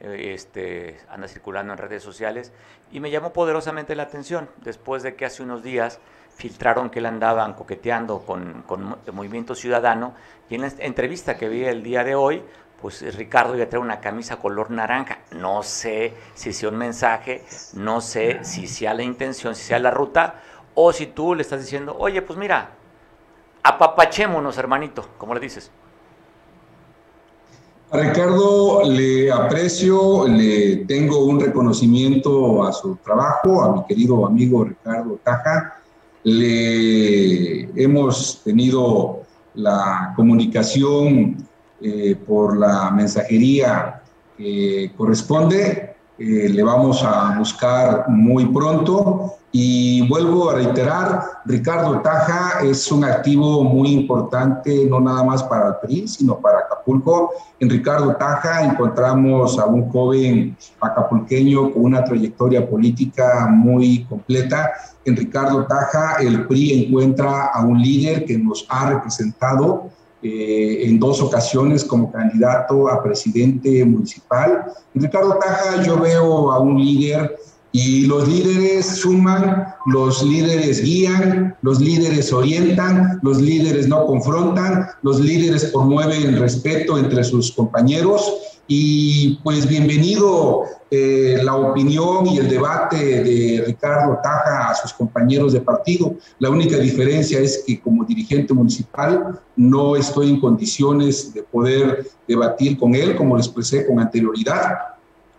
[0.00, 2.52] eh, este, anda circulando en redes sociales,
[2.90, 6.00] y me llamó poderosamente la atención, después de que hace unos días
[6.36, 10.14] filtraron que él andaban coqueteando con, con el Movimiento Ciudadano,
[10.48, 12.42] y en la entrevista que vi el día de hoy,
[12.80, 15.18] pues Ricardo iba a traer una camisa color naranja.
[15.32, 19.90] No sé si sea un mensaje, no sé si sea la intención, si sea la
[19.90, 20.40] ruta,
[20.74, 22.70] o si tú le estás diciendo, oye, pues mira,
[23.64, 25.72] apapachémonos, hermanito, como le dices.
[27.90, 34.62] A Ricardo le aprecio, le tengo un reconocimiento a su trabajo, a mi querido amigo
[34.64, 35.80] Ricardo Taja.
[36.22, 39.22] Le hemos tenido
[39.54, 41.48] la comunicación
[41.80, 44.02] eh, por la mensajería
[44.36, 45.96] que corresponde.
[46.18, 53.04] Eh, le vamos a buscar muy pronto y vuelvo a reiterar, Ricardo Taja es un
[53.04, 57.30] activo muy importante, no nada más para el PRI, sino para Acapulco.
[57.58, 64.70] En Ricardo Taja encontramos a un joven acapulqueño con una trayectoria política muy completa.
[65.06, 69.88] En Ricardo Taja el PRI encuentra a un líder que nos ha representado
[70.20, 74.66] eh, en dos ocasiones como candidato a presidente municipal.
[74.94, 77.38] En Ricardo Taja yo veo a un líder
[77.72, 85.20] y los líderes suman, los líderes guían, los líderes orientan, los líderes no confrontan, los
[85.20, 88.32] líderes promueven respeto entre sus compañeros.
[88.70, 95.54] Y pues bienvenido eh, la opinión y el debate de Ricardo Taja a sus compañeros
[95.54, 96.14] de partido.
[96.38, 102.78] La única diferencia es que como dirigente municipal no estoy en condiciones de poder debatir
[102.78, 104.97] con él, como lo expresé con anterioridad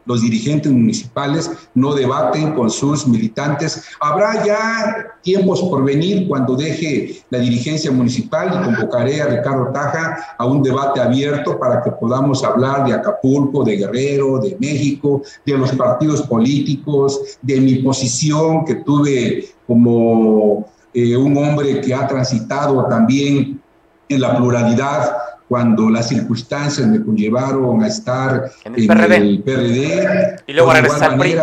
[0.10, 3.84] los dirigentes municipales no debaten con sus militantes.
[4.02, 10.36] Habrá ya tiempos por venir cuando deje la dirigencia municipal y convocaré a Ricardo Taja
[10.36, 15.56] a un debate abierto para que podamos hablar de Acapulco, de Guerrero, de México, de
[15.56, 22.84] los partidos políticos, de mi posición que tuve como eh, un hombre que ha transitado
[22.88, 23.62] también
[24.10, 25.14] en la pluralidad
[25.50, 30.36] cuando las circunstancias me conllevaron a estar en el, PRD.
[30.46, 31.36] Y luego regresar al PRI.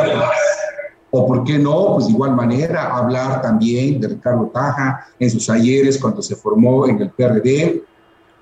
[1.11, 5.51] o por qué no, pues de igual manera hablar también de Ricardo Taja en sus
[5.51, 7.83] ayeres cuando se formó en el PRD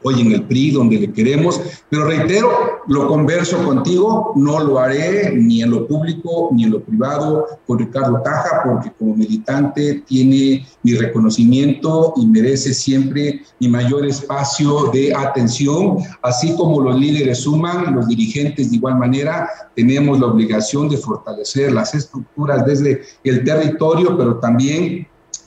[0.04, 2.50] hoy en el PRI, donde le queremos, pero reitero,
[2.86, 7.78] lo converso contigo, no lo haré ni en lo público ni en lo privado con
[7.78, 15.14] Ricardo Taja, porque como militante tiene mi reconocimiento y merece siempre mi mayor espacio de
[15.14, 20.98] atención, así como los líderes suman, los dirigentes de igual manera, tenemos la obligación de
[20.98, 25.06] fortalecer las estructuras desde el territorio, pero también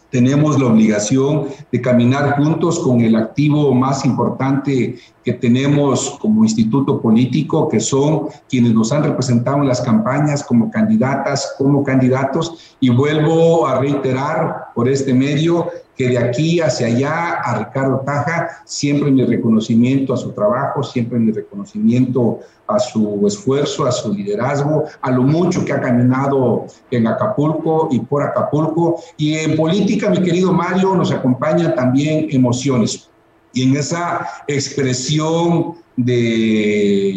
[0.09, 7.01] tenemos la obligación de caminar juntos con el activo más importante que tenemos como instituto
[7.01, 12.77] político, que son quienes nos han representado en las campañas como candidatas, como candidatos.
[12.79, 18.61] Y vuelvo a reiterar por este medio que de aquí hacia allá a Ricardo Taja,
[18.63, 24.85] siempre mi reconocimiento a su trabajo, siempre mi reconocimiento a su esfuerzo, a su liderazgo,
[25.01, 29.01] a lo mucho que ha caminado en Acapulco y por Acapulco.
[29.17, 33.09] Y en política, mi querido Mario, nos acompañan también emociones.
[33.57, 37.11] Y en esa expresión de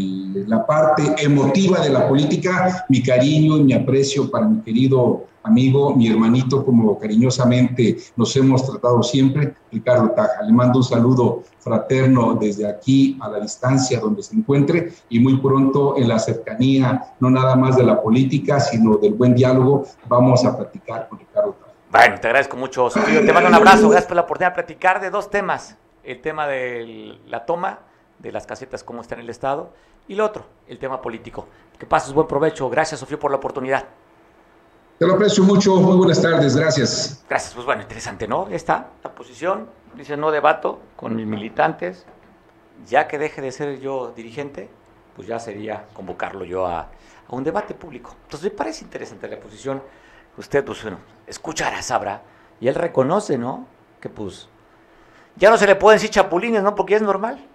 [0.47, 5.95] la parte emotiva de la política, mi cariño y mi aprecio para mi querido amigo,
[5.95, 10.43] mi hermanito, como cariñosamente nos hemos tratado siempre, Ricardo Taja.
[10.43, 15.37] Le mando un saludo fraterno desde aquí a la distancia donde se encuentre y muy
[15.43, 20.43] pronto en la cercanía, no nada más de la política, sino del buen diálogo, vamos
[20.47, 21.75] a platicar con Ricardo Taja.
[21.91, 23.27] Bueno, te agradezco mucho, Sofío.
[23.27, 23.91] Te mando un abrazo.
[23.91, 25.77] Gracias por la oportunidad de platicar de dos temas.
[26.03, 27.81] El tema de la toma
[28.19, 29.73] de las casetas, cómo está en el Estado,
[30.09, 31.47] y el otro, el tema político.
[31.79, 32.69] Que pases buen provecho.
[32.69, 33.85] Gracias, Sofío, por la oportunidad.
[34.99, 35.77] Te lo aprecio mucho.
[35.77, 36.57] Muy buenas tardes.
[36.57, 37.25] Gracias.
[37.29, 37.55] Gracias.
[37.55, 38.49] Pues bueno, interesante, ¿no?
[38.49, 39.69] Está la posición.
[39.95, 42.05] Dice, no debato con mis militantes.
[42.87, 44.69] Ya que deje de ser yo dirigente,
[45.17, 46.91] pues ya sería convocarlo yo a,
[47.29, 48.15] un debate público.
[48.25, 49.83] Entonces me parece interesante la posición.
[50.37, 52.23] Usted, pues bueno, escuchará, sabrá,
[52.61, 53.67] y él reconoce, ¿no?
[54.01, 54.49] Que pues
[55.37, 56.75] ya no se le pueden decir chapulines, ¿no?
[56.75, 57.47] Porque es normal.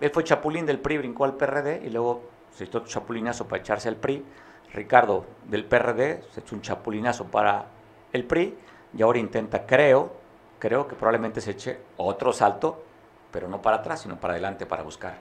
[0.00, 2.22] Él fue chapulín del PRI, brincó al PRD y luego
[2.54, 4.24] se echó chapulinazo para echarse al PRI.
[4.72, 7.66] Ricardo del PRD se echó un chapulinazo para
[8.12, 8.56] el PRI
[8.96, 10.12] y ahora intenta, creo,
[10.58, 12.82] creo que probablemente se eche otro salto,
[13.30, 15.18] pero no para atrás, sino para adelante para buscar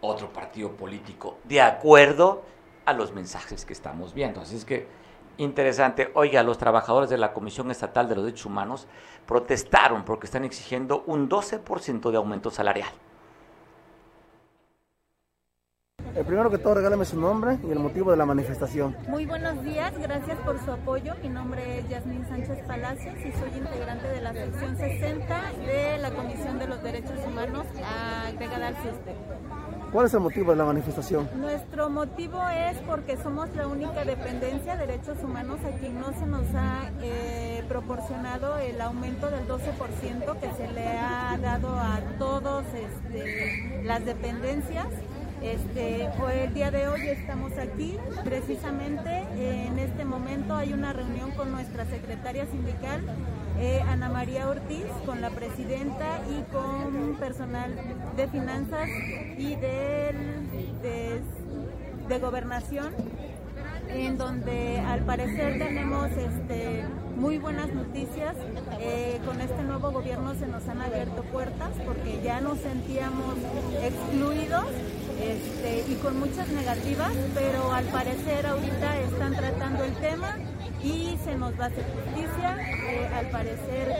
[0.00, 2.42] otro partido político de acuerdo
[2.84, 4.40] a los mensajes que estamos viendo.
[4.40, 4.86] Así es que
[5.38, 6.10] interesante.
[6.14, 8.86] Oiga, los trabajadores de la Comisión Estatal de los Derechos Humanos
[9.26, 12.90] protestaron porque están exigiendo un 12% de aumento salarial.
[16.14, 18.96] El primero que todo, regálame su nombre y el motivo de la manifestación.
[19.06, 21.14] Muy buenos días, gracias por su apoyo.
[21.22, 26.10] Mi nombre es Yasmín Sánchez Palacios y soy integrante de la sección 60 de la
[26.10, 27.66] Comisión de los Derechos Humanos
[28.26, 29.14] agregada al CISTE.
[29.92, 31.28] ¿Cuál es el motivo de la manifestación?
[31.36, 36.26] Nuestro motivo es porque somos la única dependencia de derechos humanos a quien no se
[36.26, 42.66] nos ha eh, proporcionado el aumento del 12% que se le ha dado a todas
[42.74, 44.88] este, las dependencias
[45.42, 46.08] este,
[46.42, 51.84] el día de hoy estamos aquí, precisamente en este momento hay una reunión con nuestra
[51.86, 53.02] secretaria sindical,
[53.58, 57.74] eh, Ana María Ortiz, con la presidenta y con personal
[58.16, 58.88] de finanzas
[59.36, 60.12] y de,
[62.08, 62.94] de gobernación,
[63.88, 66.84] en donde al parecer tenemos este,
[67.16, 68.34] muy buenas noticias.
[68.80, 73.34] Eh, con este nuevo gobierno se nos han abierto puertas porque ya nos sentíamos
[73.82, 74.66] excluidos
[75.20, 80.36] este, y con muchas negativas, pero al parecer ahorita están tratando el tema
[80.82, 82.56] y se nos va a hacer justicia.
[82.88, 83.94] Eh, al parecer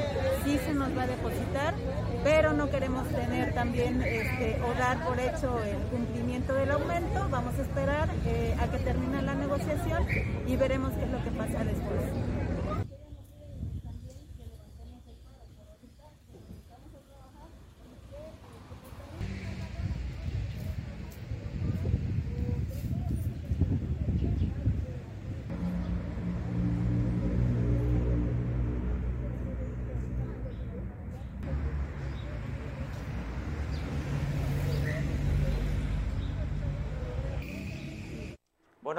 [0.44, 1.74] sí se nos va a depositar,
[2.24, 7.28] pero no queremos tener también este, o dar por hecho el cumplimiento del aumento.
[7.30, 10.06] Vamos a esperar eh, a que termine la negociación
[10.46, 12.37] y veremos qué es lo que pasa después.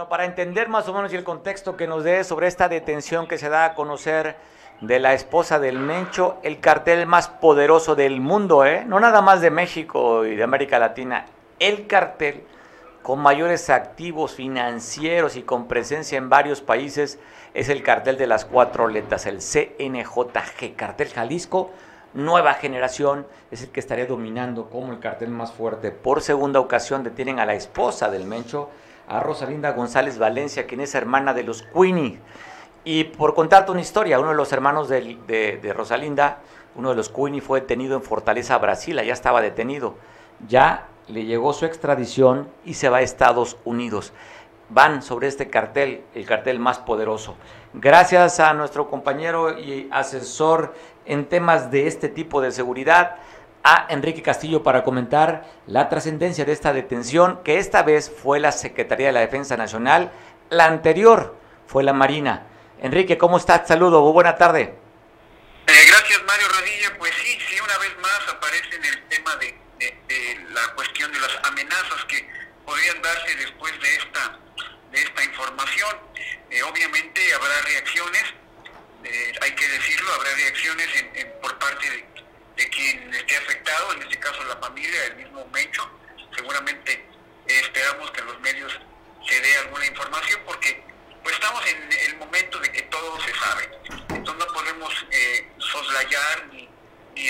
[0.08, 3.50] Para entender más o menos el contexto que nos dé sobre esta detención que se
[3.50, 4.38] da a conocer
[4.80, 8.86] de la esposa del Mencho, el cartel más poderoso del mundo, ¿eh?
[8.86, 11.26] no nada más de México y de América Latina,
[11.60, 12.44] el cartel
[13.04, 17.20] con mayores activos financieros y con presencia en varios países
[17.54, 21.72] es el cartel de las cuatro letras, el CNJG, cartel Jalisco,
[22.14, 25.92] nueva generación, es el que estaría dominando como el cartel más fuerte.
[25.92, 28.70] Por segunda ocasión detienen a la esposa del Mencho,
[29.10, 32.20] a Rosalinda González Valencia, quien es hermana de los Queenie.
[32.84, 36.40] Y por contarte una historia, uno de los hermanos de, Rosalinda,
[36.76, 39.96] uno de los Queenie fue detenido en Fortaleza, Brasil, ya estaba detenido.
[40.48, 44.14] Ya le llegó su extradición y se va a Estados Unidos.
[44.70, 47.36] Van sobre este cartel, el cartel más poderoso.
[47.74, 53.16] Gracias a nuestro compañero y asesor en temas de este tipo de seguridad,
[53.64, 58.52] a Enrique Castillo para comentar la trascendencia de esta detención, que esta vez fue la
[58.52, 60.12] Secretaría de la Defensa Nacional,
[60.50, 62.48] la anterior fue la Marina.
[62.82, 63.68] Enrique, ¿cómo estás?
[63.68, 64.74] Saludo, buena tarde.
[65.68, 66.98] Eh, gracias, Mario Rodilla.
[66.98, 69.60] Pues sí, sí, una vez más aparece en el tema de,
[70.52, 72.28] la cuestión de las amenazas que
[72.66, 74.40] podrían darse después de esta,
[74.92, 75.96] de esta información.
[76.50, 78.24] Eh, obviamente habrá reacciones,
[79.04, 80.88] eh, hay que decirlo, habrá reacciones
[81.42, 82.19] por parte de
[82.60, 85.90] de quien esté afectado, en este caso la familia, el mismo Mencho.
[86.36, 86.92] Seguramente
[87.48, 88.78] eh, esperamos que en los medios
[89.26, 90.84] se dé alguna información porque
[91.24, 93.70] pues estamos en el momento de que todo se sabe.
[94.10, 96.68] Entonces no podemos eh, soslayar ni,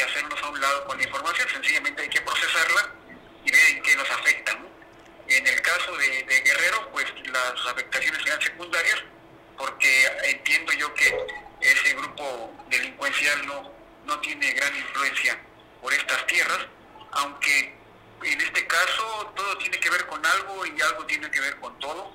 [0.01, 2.93] hacernos a un lado con la información, sencillamente hay que procesarla
[3.43, 4.57] y ver en qué nos afecta.
[5.27, 8.99] En el caso de, de Guerrero, pues las afectaciones serán secundarias
[9.57, 11.15] porque entiendo yo que
[11.61, 13.78] ese grupo delincuencial no
[14.09, 15.39] no tiene gran influencia
[15.81, 16.65] por estas tierras,
[17.11, 17.73] aunque
[18.23, 21.77] en este caso todo tiene que ver con algo y algo tiene que ver con
[21.79, 22.11] todo,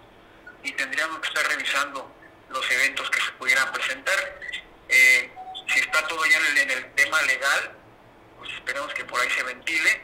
[0.63, 2.13] y tendríamos que estar revisando
[2.51, 4.41] los eventos que se pudieran presentar.
[4.89, 5.31] Eh,
[5.69, 7.77] si está todo ya en el, tema legal,
[8.39, 10.01] pues esperemos que por ahí se ventile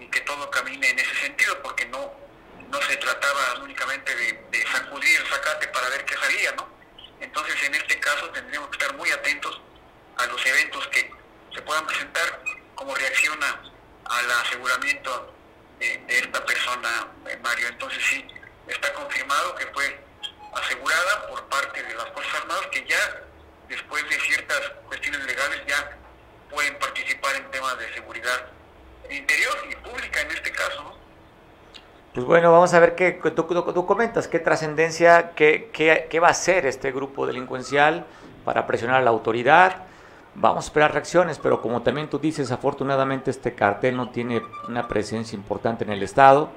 [0.00, 2.12] y que todo camine en ese sentido, porque no,
[2.68, 6.68] no se trataba únicamente de, de sacudir el sacate para ver qué salía, ¿no?
[7.20, 9.60] Entonces en este caso tendríamos que estar muy atentos
[10.16, 11.17] a los eventos que
[11.54, 12.42] se puedan presentar,
[12.74, 13.60] como reacciona
[14.04, 15.34] al aseguramiento
[15.78, 17.68] de, esta persona, eh, Mario.
[17.68, 18.24] Entonces sí,
[18.66, 20.00] está confirmado que fue
[20.54, 23.22] asegurada por parte de las Fuerzas Armadas que ya
[23.68, 25.96] después de ciertas cuestiones legales ya
[26.50, 28.46] pueden participar en temas de seguridad
[29.10, 30.98] interior y pública en este caso.
[32.14, 33.46] Pues bueno, vamos a ver qué tú,
[33.86, 38.06] comentas, qué trascendencia, qué, qué, qué va a hacer este grupo delincuencial
[38.44, 39.87] para presionar a la autoridad.
[40.40, 44.86] Vamos a esperar reacciones, pero como también tú dices, afortunadamente este cartel no tiene una
[44.86, 46.48] presencia importante en el Estado.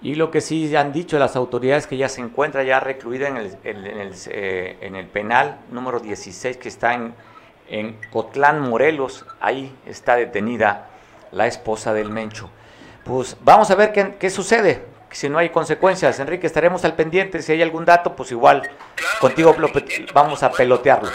[0.00, 3.36] Y lo que sí han dicho las autoridades que ya se encuentra ya recluida en
[3.36, 7.12] el, en el, eh, en el penal número 16 que está en,
[7.68, 9.26] en Cotlán, Morelos.
[9.40, 10.86] Ahí está detenida
[11.32, 12.48] la esposa del Mencho.
[13.02, 16.20] Pues vamos a ver qué, qué sucede, si no hay consecuencias.
[16.20, 17.42] Enrique, estaremos al pendiente.
[17.42, 18.62] Si hay algún dato, pues igual
[19.20, 19.56] contigo
[20.14, 21.10] vamos a pelotearlo.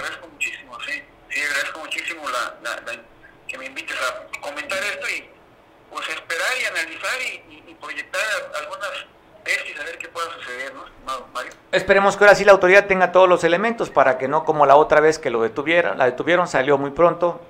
[11.73, 14.75] Esperemos que ahora sí la autoridad tenga todos los elementos para que no como la
[14.75, 17.41] otra vez que lo detuvieron, la detuvieron, salió muy pronto.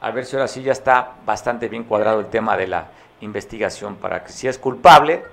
[0.00, 2.86] A ver si ahora sí ya está bastante bien cuadrado el tema de la
[3.20, 5.24] investigación para que si es culpable,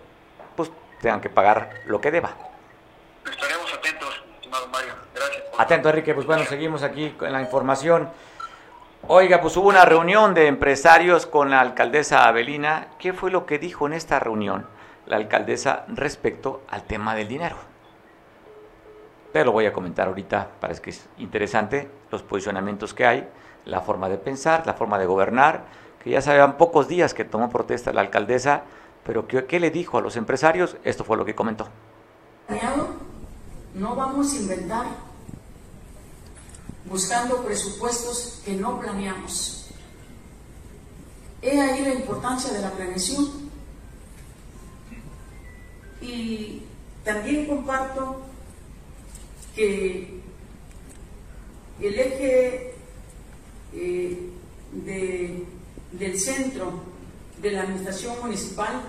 [0.55, 0.71] pues
[1.01, 2.31] tengan que pagar lo que deba.
[3.29, 4.93] Estaremos atentos, estimado Mario.
[5.13, 5.43] Gracias.
[5.57, 6.15] Atento, Enrique.
[6.15, 8.09] Pues bueno, seguimos aquí con la información.
[9.07, 12.89] Oiga, pues hubo una reunión de empresarios con la alcaldesa Avelina.
[12.99, 14.67] ¿Qué fue lo que dijo en esta reunión
[15.07, 17.55] la alcaldesa respecto al tema del dinero?
[19.33, 23.27] Pero lo voy a comentar ahorita, parece que es interesante los posicionamientos que hay,
[23.65, 25.63] la forma de pensar, la forma de gobernar,
[26.03, 28.63] que ya sabían pocos días que tomó protesta la alcaldesa,
[29.03, 30.77] pero ¿qué, qué le dijo a los empresarios?
[30.83, 31.67] Esto fue lo que comentó.
[33.73, 34.85] No vamos a inventar
[36.91, 39.67] buscando presupuestos que no planeamos.
[41.41, 43.49] He ahí la importancia de la planeación.
[46.01, 46.63] Y
[47.05, 48.21] también comparto
[49.55, 50.19] que
[51.79, 52.75] el eje
[53.73, 54.29] eh,
[55.93, 56.73] del centro
[57.41, 58.81] de la administración municipal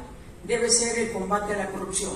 [0.45, 2.13] debe ser el combate a la corrupción.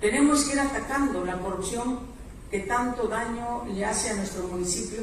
[0.00, 2.13] Tenemos que ir atacando la corrupción
[2.54, 5.00] que tanto daño le hace a nuestro municipio,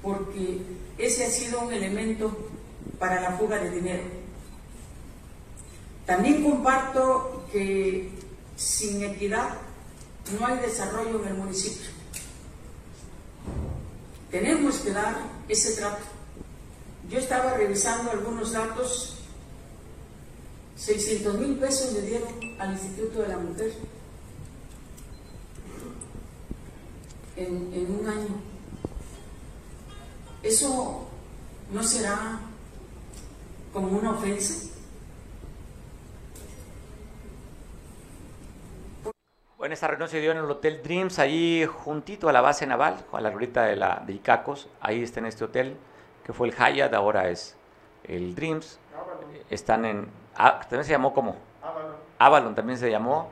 [0.00, 0.62] porque
[0.96, 2.50] ese ha sido un elemento
[3.00, 4.04] para la fuga de dinero.
[6.06, 8.12] También comparto que
[8.54, 9.58] sin equidad
[10.38, 11.88] no hay desarrollo en el municipio.
[14.30, 15.16] Tenemos que dar
[15.48, 16.04] ese trato.
[17.10, 19.16] Yo estaba revisando algunos datos,
[20.76, 23.72] 600 mil pesos le dieron al Instituto de la Mujer
[27.36, 28.34] en, en un año.
[30.42, 31.06] ¿Eso
[31.70, 32.40] no será
[33.72, 34.70] como una ofensa?
[39.56, 43.04] Bueno, esta reunión se dio en el Hotel Dreams, ahí juntito a la base naval,
[43.12, 44.68] a la ruleta de, la, de Icacos.
[44.80, 45.76] Ahí está en este hotel,
[46.24, 47.56] que fue el Hyatt, ahora es
[48.02, 48.80] el Dreams.
[49.48, 50.08] Están en...
[50.34, 51.36] Ah, también se llamó como...
[51.62, 51.94] Avalon.
[52.18, 53.30] Avalon también se llamó.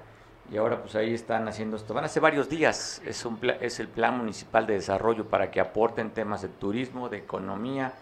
[0.50, 1.94] Y ahora pues ahí están haciendo esto.
[1.94, 3.00] Van a ser varios días.
[3.06, 7.18] Es, un, es el plan municipal de desarrollo para que aporten temas de turismo, de
[7.18, 7.92] economía.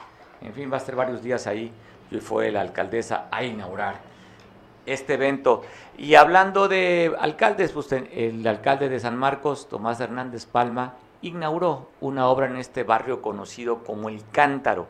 [0.40, 1.70] En fin, va a ser varios días ahí.
[2.11, 3.96] Y fue la alcaldesa a inaugurar
[4.86, 5.62] este evento.
[5.99, 12.28] Y hablando de alcaldes, pues el alcalde de San Marcos, Tomás Hernández Palma, inauguró una
[12.28, 14.86] obra en este barrio conocido como El Cántaro.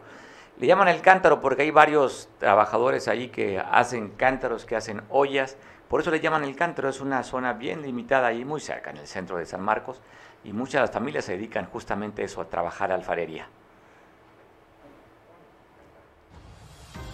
[0.59, 5.57] Le llaman El Cántaro porque hay varios trabajadores ahí que hacen cántaros, que hacen ollas.
[5.89, 6.89] Por eso le llaman El Cántaro.
[6.89, 10.01] Es una zona bien limitada ahí, muy cerca, en el centro de San Marcos.
[10.45, 13.49] Y muchas familias se dedican justamente a eso, a trabajar alfarería.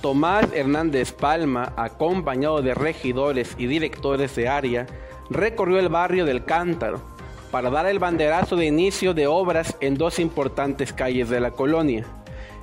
[0.03, 4.87] Tomás Hernández Palma, acompañado de regidores y directores de área,
[5.31, 7.01] recorrió el barrio del Cántaro
[7.51, 12.05] para dar el banderazo de inicio de obras en dos importantes calles de la colonia.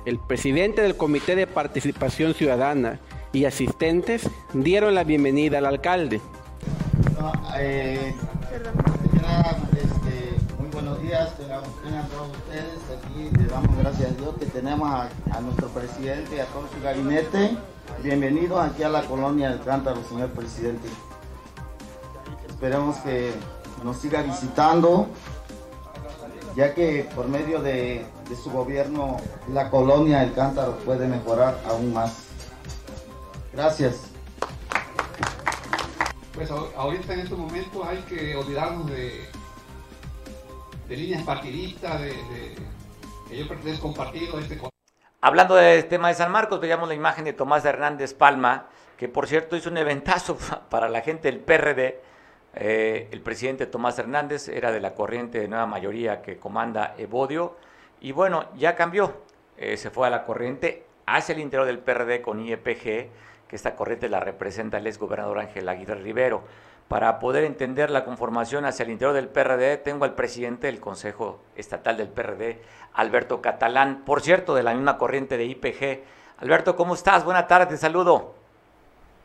[0.04, 3.00] El presidente del Comité de Participación Ciudadana
[3.32, 6.20] y asistentes dieron la bienvenida al alcalde.
[7.58, 8.14] Eh,
[10.72, 12.78] buenos días, tengan todos ustedes.
[12.98, 16.82] Aquí le damos gracias a Dios que tenemos a, nuestro presidente y a todo su
[16.82, 17.56] gabinete.
[18.02, 20.88] Bienvenidos aquí a la colonia del Cántaro, señor presidente.
[22.48, 23.32] Esperemos que
[23.84, 25.06] nos siga visitando,
[26.56, 29.16] ya que por medio de, de su gobierno
[29.52, 32.31] la colonia del Cántaro puede mejorar aún más.
[33.52, 34.10] Gracias.
[36.34, 39.28] Pues ahorita en este momento hay que olvidarnos de
[40.92, 42.12] de líneas partidistas, de,
[43.28, 44.38] que yo pertenezco a un partido.
[44.38, 44.60] Este...
[45.22, 48.66] Hablando del tema de San Marcos, veíamos la imagen de Tomás Hernández Palma,
[48.98, 50.36] que por cierto hizo un eventazo
[50.70, 52.00] para la gente del PRD.
[52.54, 57.56] Eh, el presidente Tomás Hernández era de la corriente de nueva mayoría que comanda Evodio.
[58.00, 59.22] Y bueno, ya cambió.
[59.56, 63.08] Eh, se fue a la corriente hacia el interior del PRD con IEPG,
[63.52, 66.42] que esta corriente la representa el exgobernador Ángel Aguirre Rivero.
[66.88, 71.44] Para poder entender la conformación hacia el interior del PRD, tengo al presidente del Consejo
[71.54, 72.62] Estatal del PRD,
[72.94, 76.02] Alberto Catalán, por cierto, de la misma corriente de IPG.
[76.38, 77.26] Alberto, ¿cómo estás?
[77.26, 78.34] Buenas tardes, te saludo.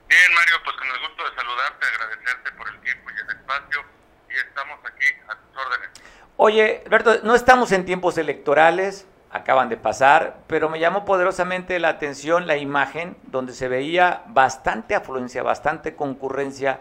[0.09, 3.81] Bien, Mario, pues con el gusto de saludarte, agradecerte por el tiempo y el espacio,
[4.29, 5.89] y estamos aquí a tus órdenes.
[6.35, 11.89] Oye, Alberto, no estamos en tiempos electorales, acaban de pasar, pero me llamó poderosamente la
[11.89, 16.79] atención la imagen donde se veía bastante afluencia, bastante concurrencia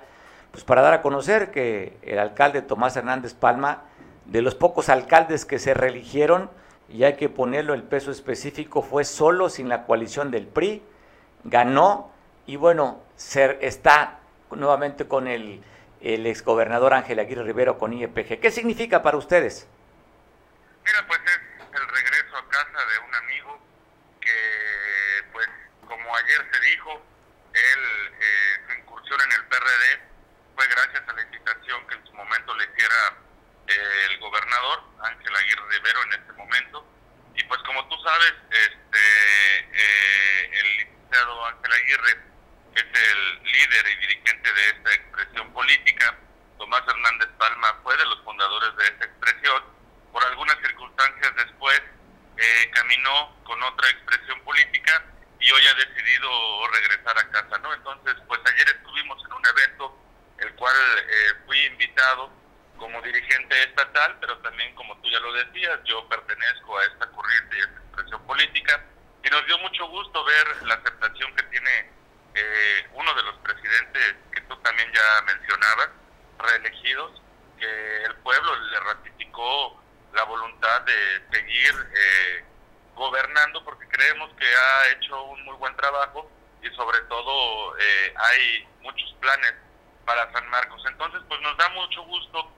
[0.56, 3.82] pues para dar a conocer que el alcalde Tomás Hernández Palma,
[4.24, 6.50] de los pocos alcaldes que se reeligieron,
[6.88, 10.82] y hay que ponerlo el peso específico, fue solo sin la coalición del PRI,
[11.44, 12.10] ganó
[12.46, 14.20] y bueno, ser, está
[14.50, 15.62] nuevamente con el,
[16.00, 18.40] el exgobernador Ángel Aguirre Rivero con IEPG.
[18.40, 19.68] ¿Qué significa para ustedes?
[20.86, 23.58] Mira, pues es el regreso a casa de un amigo
[24.22, 25.48] que, pues,
[25.86, 26.92] como ayer se dijo,
[27.52, 30.16] él, eh, su incursión en el PRD
[30.56, 33.14] fue gracias a la invitación que en su momento le hiciera
[33.68, 36.86] eh, el gobernador Ángel Aguirre Rivero en ese momento.
[37.34, 42.20] Y pues como tú sabes, este, eh, el licenciado Ángel Aguirre
[42.74, 46.16] es el líder y dirigente de esta expresión política.
[46.56, 49.62] Tomás Hernández Palma fue de los fundadores de esta expresión.
[50.10, 51.82] Por algunas circunstancias después
[52.38, 55.04] eh, caminó con otra expresión política
[55.38, 57.74] y hoy ha decidido regresar a casa, ¿no?
[57.74, 60.06] Entonces, pues ayer estuvimos en un evento
[60.38, 62.30] el cual eh, fui invitado
[62.76, 67.56] como dirigente estatal, pero también, como tú ya lo decías, yo pertenezco a esta corriente
[67.56, 68.84] y a esta expresión política,
[69.24, 71.90] y nos dio mucho gusto ver la aceptación que tiene
[72.34, 75.88] eh, uno de los presidentes que tú también ya mencionabas,
[76.38, 77.22] reelegidos,
[77.58, 79.82] que el pueblo le ratificó
[80.12, 82.44] la voluntad de seguir eh,
[82.94, 86.30] gobernando porque creemos que ha hecho un muy buen trabajo
[86.62, 87.74] y sobre todo
[88.16, 89.16] hay muchos
[90.06, 90.82] para San Marcos.
[90.86, 92.50] Entonces, pues nos da mucho gusto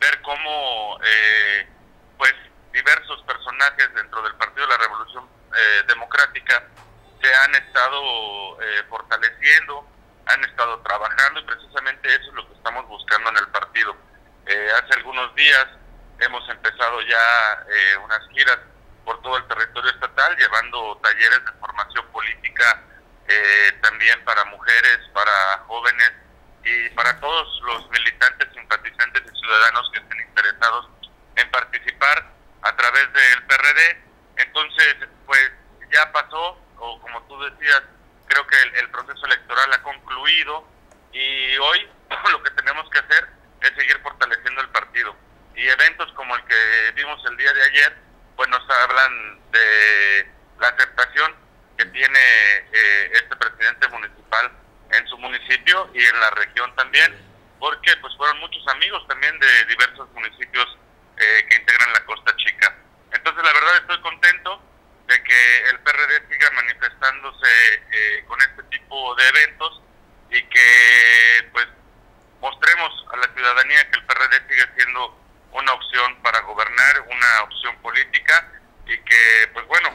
[0.00, 1.68] ver cómo, eh,
[2.18, 2.34] pues,
[2.72, 5.24] diversos personajes dentro del Partido de la Revolución
[5.54, 6.62] eh, Democrática
[7.22, 9.86] se han estado eh, fortaleciendo,
[10.26, 13.96] han estado trabajando y precisamente eso es lo que estamos buscando en el partido.
[14.46, 15.66] hace algunos días
[16.18, 17.66] hemos empezado ya
[18.04, 18.58] unas giras
[19.04, 22.82] por todo el territorio estatal, llevando talleres de formación política
[23.80, 26.12] también para mujeres, para jóvenes,
[26.66, 30.88] y para todos los militantes, simpatizantes y ciudadanos que estén interesados
[31.36, 34.02] en participar a través del PRD.
[34.38, 34.96] Entonces,
[35.26, 35.52] pues
[35.92, 37.82] ya pasó, o como tú decías,
[38.26, 40.68] creo que el, proceso electoral ha concluido
[41.12, 41.88] y hoy
[42.32, 43.28] lo que tenemos que hacer
[43.60, 45.14] es seguir fortaleciendo el partido.
[45.54, 47.96] Y eventos como el que vimos el día de ayer,
[48.34, 51.32] pues nos hablan de la aceptación
[51.78, 52.18] que tiene
[52.72, 54.50] eh, este presidente municipal
[54.90, 57.16] en su municipio y en la región también,
[57.58, 60.78] porque pues fueron muchos amigos también de diversos municipios
[61.16, 62.76] eh, que integran la Costa Chica.
[63.12, 64.62] Entonces la verdad estoy contento
[65.06, 69.80] de que el PRD siga manifestándose eh, con este tipo de eventos
[70.30, 71.66] y que pues
[72.40, 75.18] mostremos a la ciudadanía que el PRD sigue siendo
[75.52, 78.52] una opción para gobernar, una opción política
[78.86, 79.90] y que pues bueno,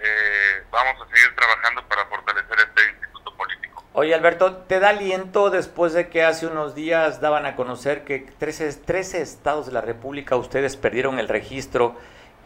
[0.00, 3.75] eh, vamos a seguir trabajando para fortalecer este instituto político.
[3.98, 8.18] Oye, Alberto, ¿te da aliento después de que hace unos días daban a conocer que
[8.18, 11.96] 13, 13 estados de la República ustedes perdieron el registro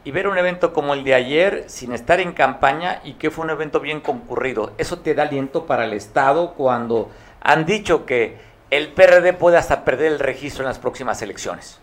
[0.04, 3.44] y ver un evento como el de ayer sin estar en campaña y que fue
[3.44, 4.74] un evento bien concurrido?
[4.78, 8.40] ¿Eso te da aliento para el Estado cuando han dicho que
[8.70, 11.80] el PRD puede hasta perder el registro en las próximas elecciones?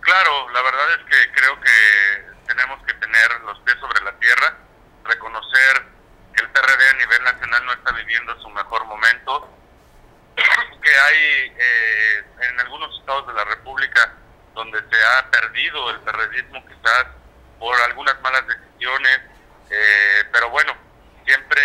[0.00, 4.58] Claro, la verdad es que creo que tenemos que tener los pies sobre la tierra,
[5.02, 5.95] reconocer
[6.56, 9.50] PRD a nivel nacional no está viviendo su mejor momento,
[10.36, 14.14] que hay eh, en algunos estados de la República
[14.54, 17.06] donde se ha perdido el PRDismo quizás
[17.58, 19.20] por algunas malas decisiones,
[19.70, 20.74] eh, pero bueno,
[21.26, 21.60] siempre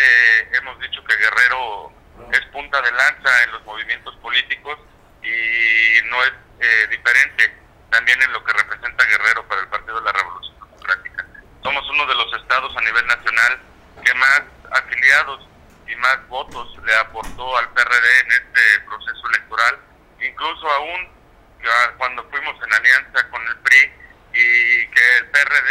[0.58, 1.94] hemos dicho que Guerrero
[2.34, 4.78] es punta de lanza en los movimientos políticos
[5.24, 7.58] y no es eh, diferente
[7.90, 11.26] también en lo que representa Guerrero para el Partido de la Revolución Democrática.
[11.64, 13.60] Somos uno de los estados a nivel nacional
[14.04, 14.42] que más
[14.72, 15.48] afiliados
[15.88, 19.80] y más votos le aportó al PRD en este proceso electoral,
[20.22, 21.10] incluso aún
[21.98, 23.92] cuando fuimos en alianza con el PRI
[24.34, 25.70] y que el PRD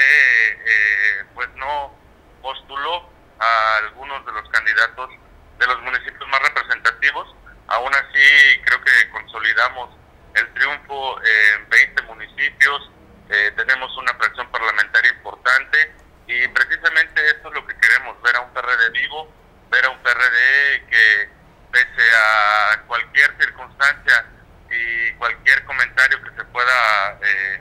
[0.64, 1.94] eh, pues no
[2.42, 5.11] postuló a algunos de los candidatos
[5.59, 7.34] de los municipios más representativos.
[7.68, 9.90] Aún así, creo que consolidamos
[10.34, 12.90] el triunfo en 20 municipios,
[13.30, 15.92] eh, tenemos una presión parlamentaria importante
[16.31, 19.35] y precisamente esto es lo que queremos, ver a un PRD vivo,
[19.68, 21.28] ver a un PRD que
[21.72, 24.26] pese a cualquier circunstancia
[24.70, 27.61] y cualquier comentario que se pueda eh,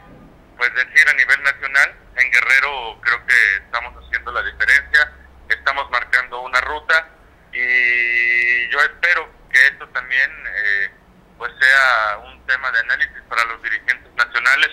[0.55, 5.13] pues decir a nivel nacional, en Guerrero creo que estamos haciendo la diferencia,
[5.49, 7.07] estamos marcando una ruta
[7.51, 10.91] y yo espero que esto también eh,
[11.39, 14.69] pues sea un tema de análisis para los dirigentes nacionales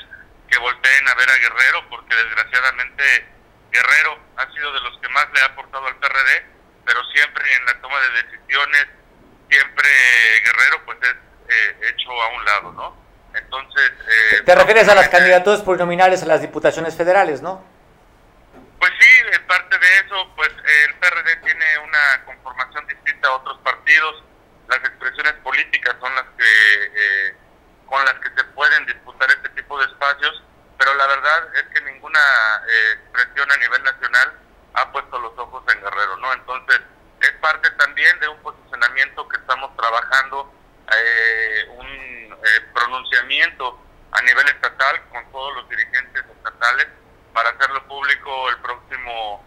[0.50, 3.35] que volteen a ver a Guerrero porque desgraciadamente
[3.76, 6.46] Guerrero ha sido de los que más le ha aportado al PRD,
[6.84, 8.86] pero siempre en la toma de decisiones,
[9.50, 9.88] siempre
[10.44, 11.16] Guerrero pues es
[11.48, 12.96] eh, hecho a un lado, ¿no?
[13.34, 13.92] Entonces...
[14.08, 17.64] Eh, ¿Te refieres a las candidaturas plurinominales a las diputaciones federales, no?
[18.78, 23.58] Pues sí, en parte de eso, pues el PRD tiene una conformación distinta a otros
[23.58, 24.24] partidos,
[24.68, 27.36] las expresiones políticas son las que eh,
[27.86, 30.42] con las que se pueden disputar este tipo de espacios,
[30.78, 32.20] pero la verdad es que ninguna
[32.68, 34.32] eh, expresión a nivel nacional
[34.74, 36.32] ha puesto los ojos en Guerrero, ¿no?
[36.32, 36.80] Entonces,
[37.20, 40.52] es parte también de un posicionamiento que estamos trabajando,
[40.92, 42.36] eh, un
[42.74, 43.80] pronunciamiento
[44.12, 46.86] a nivel estatal con todos los dirigentes estatales
[47.32, 49.44] para hacerlo público el próximo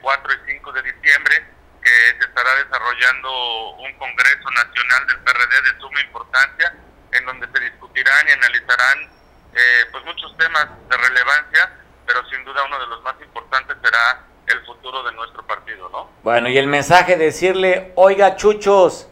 [0.00, 1.46] 4 y 5 de diciembre
[1.86, 6.74] que se estará desarrollando un Congreso Nacional del PRD de suma importancia,
[7.12, 9.10] en donde se discutirán y analizarán
[9.54, 11.70] eh, pues muchos temas de relevancia,
[12.04, 16.10] pero sin duda uno de los más importantes será el futuro de nuestro partido, ¿no?
[16.46, 19.08] Bueno, y el mensaje decirle, oiga chuchos,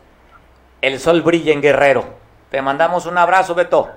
[0.80, 2.16] el sol brilla en Guerrero.
[2.48, 3.90] Te mandamos un abrazo, Beto.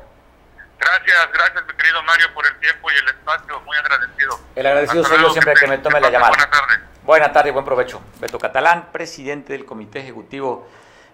[0.80, 4.40] Gracias, gracias mi querido Mario por el tiempo y el espacio, muy agradecido.
[4.56, 6.32] El agradecido soy yo siempre que, me tome la llamada.
[6.32, 6.80] Buenas tardes.
[7.04, 8.02] Buenas tardes, buen provecho.
[8.20, 10.68] Beto Catalán, presidente del Comité Ejecutivo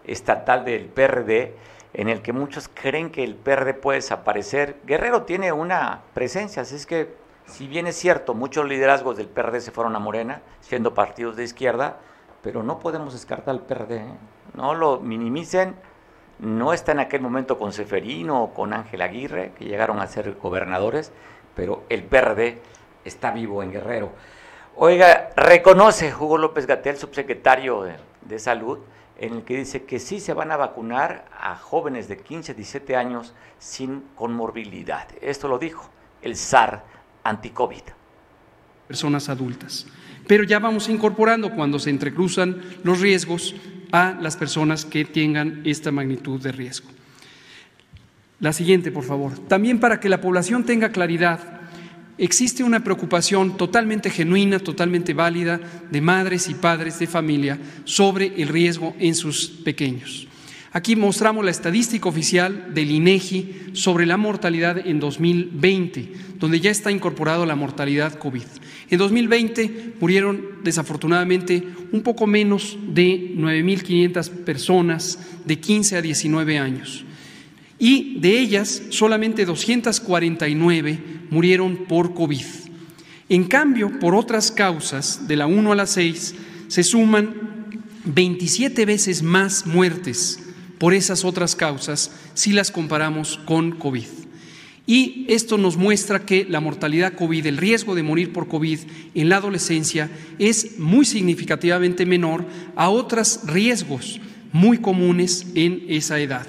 [0.05, 1.57] Estatal del PRD,
[1.93, 4.77] en el que muchos creen que el PRD puede desaparecer.
[4.85, 7.17] Guerrero tiene una presencia, así es que,
[7.47, 11.43] si bien es cierto, muchos liderazgos del PRD se fueron a Morena, siendo partidos de
[11.43, 11.97] izquierda,
[12.43, 13.97] pero no podemos descartar al PRD.
[13.97, 14.17] ¿eh?
[14.53, 15.75] No lo minimicen.
[16.39, 20.35] No está en aquel momento con Seferino o con Ángel Aguirre, que llegaron a ser
[20.35, 21.11] gobernadores,
[21.55, 22.61] pero el PRD
[23.05, 24.11] está vivo en Guerrero.
[24.75, 27.87] Oiga, reconoce Hugo López Gatel, subsecretario
[28.21, 28.79] de, Salud,
[29.17, 32.95] en el que dice que sí se van a vacunar a jóvenes de 15, 17
[32.95, 35.07] años sin conmorbilidad.
[35.21, 35.89] Esto lo dijo
[36.23, 36.83] el SAR
[37.23, 37.83] anti-COVID.
[38.87, 39.85] Personas adultas.
[40.27, 43.55] Pero ya vamos incorporando cuando se entrecruzan los riesgos
[43.91, 46.89] a las personas que tengan esta magnitud de riesgo.
[48.39, 49.37] La siguiente, por favor.
[49.47, 51.61] También para que la población tenga claridad
[52.17, 55.59] existe una preocupación totalmente genuina, totalmente válida
[55.89, 60.27] de madres y padres de familia sobre el riesgo en sus pequeños.
[60.75, 66.91] Aquí mostramos la estadística oficial del INEGI sobre la mortalidad en 2020, donde ya está
[66.91, 68.41] incorporado la mortalidad COVID.
[68.89, 71.61] En 2020 murieron desafortunadamente
[71.91, 77.05] un poco menos de 9.500 personas de 15 a 19 años
[77.77, 80.99] y de ellas solamente 249
[81.29, 82.45] murieron por COVID.
[83.29, 86.33] En cambio, por otras causas, de la 1 a la 6,
[86.67, 87.35] se suman
[88.05, 90.42] 27 veces más muertes
[90.77, 94.07] por esas otras causas si las comparamos con COVID.
[94.85, 98.79] Y esto nos muestra que la mortalidad COVID, el riesgo de morir por COVID
[99.15, 100.09] en la adolescencia
[100.39, 102.45] es muy significativamente menor
[102.75, 104.19] a otros riesgos
[104.51, 106.45] muy comunes en esa edad.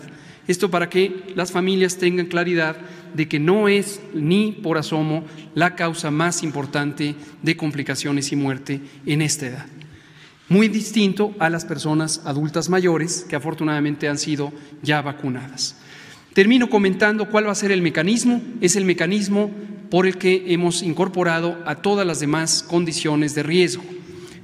[0.48, 2.76] Esto para que las familias tengan claridad
[3.14, 8.80] de que no es ni por asomo la causa más importante de complicaciones y muerte
[9.06, 9.66] en esta edad.
[10.48, 15.76] Muy distinto a las personas adultas mayores que afortunadamente han sido ya vacunadas.
[16.34, 18.42] Termino comentando cuál va a ser el mecanismo.
[18.60, 19.50] Es el mecanismo
[19.90, 23.84] por el que hemos incorporado a todas las demás condiciones de riesgo.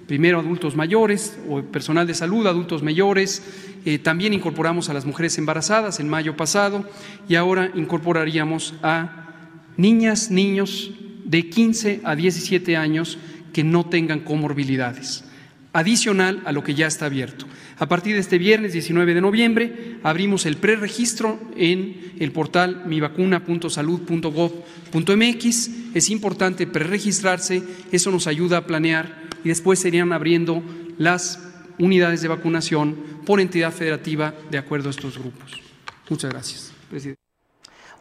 [0.06, 3.42] Primero adultos mayores o personal de salud, adultos mayores,
[3.84, 6.84] eh, también incorporamos a las mujeres embarazadas en mayo pasado
[7.28, 9.28] y ahora incorporaríamos a
[9.76, 10.92] niñas, niños
[11.24, 13.18] de 15 a 17 años
[13.52, 15.24] que no tengan comorbilidades,
[15.72, 17.46] adicional a lo que ya está abierto.
[17.78, 25.70] A partir de este viernes 19 de noviembre abrimos el preregistro en el portal mivacuna.salud.gov.mx.
[25.94, 27.62] Es importante preregistrarse,
[27.92, 30.62] eso nos ayuda a planear y después serían abriendo
[30.98, 31.38] las
[31.78, 35.62] unidades de vacunación por entidad federativa de acuerdo a estos grupos.
[36.08, 37.20] Muchas gracias, presidente.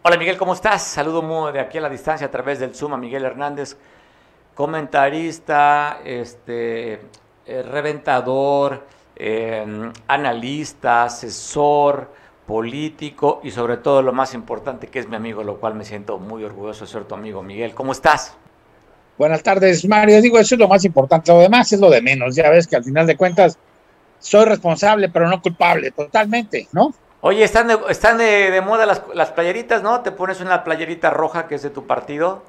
[0.01, 0.83] Hola Miguel, ¿cómo estás?
[0.83, 3.75] Saludo de aquí a la distancia a través del Zoom a Miguel Hernández.
[4.55, 6.99] comentarista, este,
[7.49, 8.85] eh, reventador,
[9.15, 12.07] eh, analista, asesor,
[12.45, 16.19] político y sobre todo lo más importante que es mi amigo, lo cual me siento
[16.19, 17.73] muy orgulloso de ser tu amigo Miguel.
[17.73, 18.35] ¿Cómo estás?
[19.17, 20.21] Buenas tardes, Mario.
[20.21, 21.31] Digo, eso es lo más importante.
[21.31, 22.35] Lo demás es lo de menos.
[22.35, 23.57] Ya ves que al final de cuentas
[24.19, 26.93] soy responsable, pero no culpable, totalmente, ¿no?
[27.21, 30.01] Oye, están de, están de, moda las, las, playeritas, ¿no?
[30.01, 32.43] Te pones una playerita roja que es de tu partido.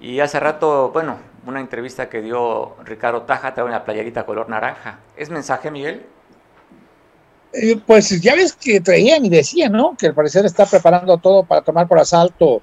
[0.00, 1.16] Y hace rato, bueno,
[1.46, 4.98] una entrevista que dio Ricardo Taja trae una playerita color naranja.
[5.16, 6.04] ¿Es mensaje, Miguel?
[7.52, 9.96] Eh, pues ya ves que traían y decían, ¿no?
[9.96, 12.60] Que al parecer está preparando todo para tomar por asalto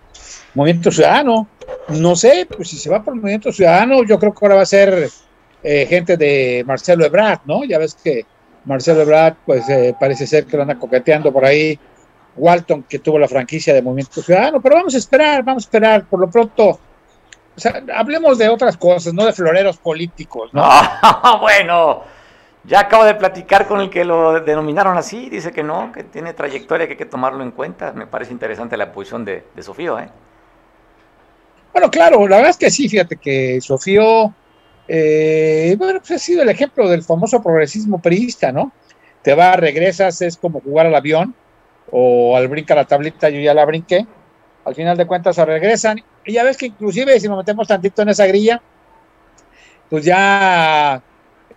[0.53, 1.47] Movimiento Ciudadano.
[1.89, 4.67] No sé, pues si se va por Movimiento Ciudadano, yo creo que ahora va a
[4.67, 5.09] ser
[5.63, 7.63] eh, gente de Marcelo Ebrard, ¿no?
[7.63, 8.25] Ya ves que
[8.65, 11.79] Marcelo Ebrard, pues eh, parece ser que lo anda coqueteando por ahí.
[12.35, 16.05] Walton, que tuvo la franquicia de Movimiento Ciudadano, pero vamos a esperar, vamos a esperar.
[16.05, 16.79] Por lo pronto,
[17.55, 20.67] o sea, hablemos de otras cosas, no de floreros políticos, ¿no?
[21.41, 22.03] bueno,
[22.63, 26.33] ya acabo de platicar con el que lo denominaron así, dice que no, que tiene
[26.33, 27.91] trayectoria, que hay que tomarlo en cuenta.
[27.91, 30.09] Me parece interesante la posición de, de Sofío, ¿eh?
[31.73, 34.33] Bueno, claro, la verdad es que sí, fíjate que Sofío,
[34.87, 38.71] eh, bueno, pues ha sido el ejemplo del famoso progresismo periodista, ¿no?
[39.21, 41.35] Te vas, regresas, es como jugar al avión
[41.91, 44.05] o al brinca la tablita, yo ya la brinqué.
[44.65, 48.09] Al final de cuentas se regresan ya ves que inclusive si nos metemos tantito en
[48.09, 48.61] esa grilla,
[49.89, 51.01] pues ya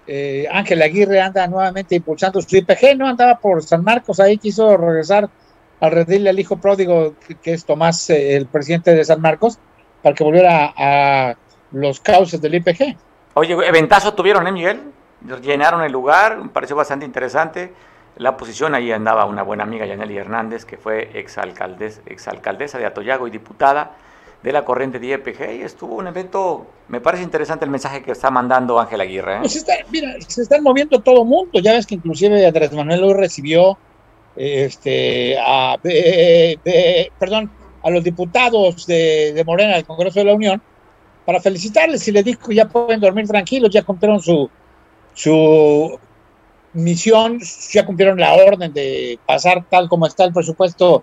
[0.06, 3.08] eh, Ángel Aguirre anda nuevamente impulsando su IPG, ¿no?
[3.08, 5.28] Andaba por San Marcos, ahí quiso regresar
[5.80, 9.58] al redil al hijo pródigo, que, es Tomás, eh, el presidente de San Marcos,
[10.02, 11.34] para que volviera a,
[11.72, 12.96] los cauces del IPG.
[13.34, 14.80] Oye, eventazo tuvieron, ¿eh, Miguel?
[15.42, 17.72] Llenaron el lugar, me pareció bastante interesante.
[18.16, 23.26] La posición ahí andaba una buena amiga, Yaneli Hernández, que fue exalcaldesa, exalcaldesa de Atoyago
[23.26, 23.96] y diputada
[24.42, 28.12] de la corriente de IPG y estuvo un evento, me parece interesante el mensaje que
[28.12, 29.36] está mandando Ángel Aguirre.
[29.36, 29.38] ¿eh?
[29.40, 33.14] Pues mira, se están moviendo todo el mundo, ya ves que inclusive Andrés Manuel hoy
[33.14, 33.76] recibió
[34.36, 35.76] este, a,
[37.18, 37.50] perdón,
[37.82, 40.62] a los diputados de, de, Morena del Congreso de la Unión
[41.24, 44.48] para felicitarles y les dijo ya pueden dormir tranquilos, ya cumplieron su,
[45.14, 45.98] su
[46.72, 47.40] misión,
[47.72, 51.02] ya cumplieron la orden de pasar tal como está el presupuesto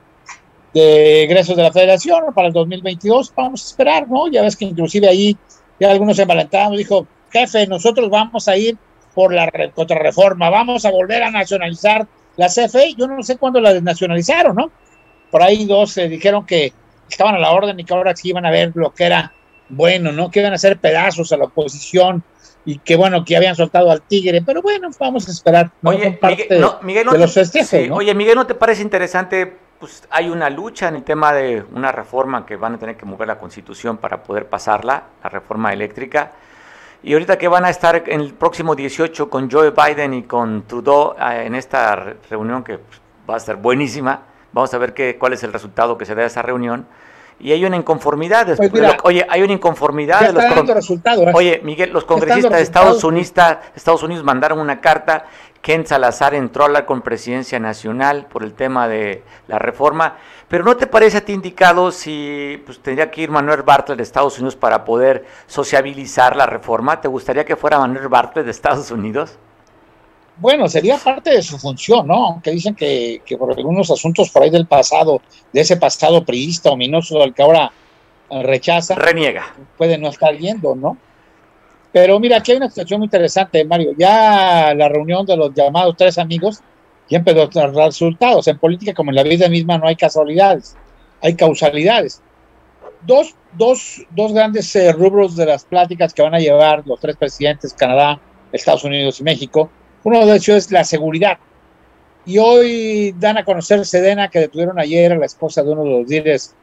[0.74, 3.34] de egresos de la federación para el 2022.
[3.36, 4.28] Vamos a esperar, ¿no?
[4.28, 5.38] Ya ves que inclusive ahí
[5.80, 8.78] ya algunos se envalentábamos, dijo, jefe, nosotros vamos a ir
[9.13, 12.95] por la contrarreforma, vamos a volver a nacionalizar la CFE.
[12.97, 14.71] Yo no sé cuándo la desnacionalizaron, ¿no?
[15.30, 16.74] Por ahí dos se dijeron que
[17.09, 19.34] estaban a la orden y que ahora sí iban a ver lo que era
[19.69, 20.32] bueno, ¿no?
[20.32, 22.24] Que iban a hacer pedazos a la oposición
[22.65, 25.71] y que bueno, que habían soltado al tigre, pero bueno, vamos a esperar.
[25.84, 26.17] Oye,
[26.82, 31.03] Miguel, no, te, Oye, Miguel, ¿no te parece interesante pues hay una lucha en el
[31.03, 35.03] tema de una reforma que van a tener que mover la constitución para poder pasarla,
[35.21, 36.31] la reforma eléctrica.
[37.03, 40.63] Y ahorita que van a estar en el próximo 18 con Joe Biden y con
[40.67, 44.21] Trudeau eh, en esta reunión que pues, va a estar buenísima,
[44.53, 46.88] vamos a ver qué, cuál es el resultado que se da de esa reunión.
[47.41, 48.55] Y hay una inconformidad.
[48.55, 48.71] Pues
[49.03, 50.21] oye, hay una inconformidad.
[50.21, 51.31] De los ¿eh?
[51.34, 53.34] Oye, Miguel, los congresistas de Estados Unidos,
[53.75, 55.25] Estados Unidos mandaron una carta
[55.64, 60.18] Ken Salazar entró a hablar con Presidencia Nacional por el tema de la reforma,
[60.49, 64.03] pero ¿no te parece a ti indicado si pues, tendría que ir Manuel Bartlett de
[64.03, 66.99] Estados Unidos para poder sociabilizar la reforma?
[66.99, 69.38] ¿Te gustaría que fuera Manuel Bartlett de Estados Unidos?
[70.36, 72.26] Bueno, sería parte de su función, ¿no?
[72.26, 75.22] Aunque dicen que, que por algunos asuntos por ahí del pasado,
[75.53, 77.72] de ese pasado priista ominoso del que ahora
[78.30, 78.95] rechaza.
[78.95, 79.45] Reniega.
[79.78, 80.97] Puede no estar yendo, ¿no?
[81.93, 83.91] Pero mira, aquí hay una situación muy interesante, Mario.
[83.95, 86.59] Ya la reunión de los llamados tres amigos
[87.07, 88.47] ya empezó a dar resultados.
[88.47, 90.75] En política, como en la vida misma, no hay casualidades,
[91.21, 92.23] hay causalidades.
[93.05, 97.15] Dos, dos, dos grandes eh, rubros de las pláticas que van a llevar los tres
[97.15, 98.19] presidentes, Canadá,
[98.51, 99.69] Estados Unidos y México.
[100.03, 101.37] Uno de ellos es la seguridad.
[102.25, 105.89] Y hoy dan a conocer Sedena, que detuvieron ayer a la esposa de uno de
[105.91, 106.55] los líderes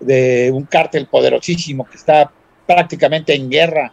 [0.00, 2.30] de un cártel poderosísimo que está
[2.66, 3.92] prácticamente en guerra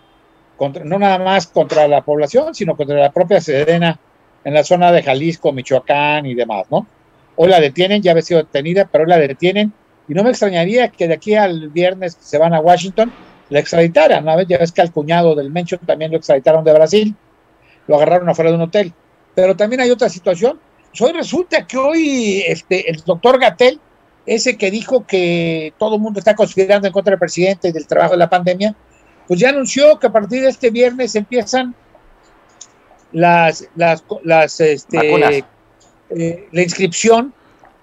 [0.60, 3.99] no nada más contra la población, sino contra la propia Sedena
[4.43, 6.88] en la zona de Jalisco, Michoacán y demás, ¿no?
[7.36, 9.74] Hoy la detienen, ya había sido detenida, pero hoy la detienen
[10.08, 13.12] y no me extrañaría que de aquí al viernes se van a Washington
[13.49, 14.41] la extraditaran, ¿no?
[14.43, 17.16] Ya ves que al cuñado del Mencho también lo extraditaron de Brasil,
[17.88, 18.93] lo agarraron afuera de un hotel.
[19.36, 20.60] Pero también hay otra situación.
[20.89, 23.80] Pues hoy resulta que hoy este, el doctor Gatel,
[24.26, 27.88] ese que dijo que todo el mundo está conspirando en contra del presidente y del
[27.88, 28.76] trabajo de la pandemia,
[29.32, 31.73] pues ya anunció que a partir de este viernes empiezan
[33.13, 35.45] las, las, las este,
[36.09, 37.34] eh, la inscripción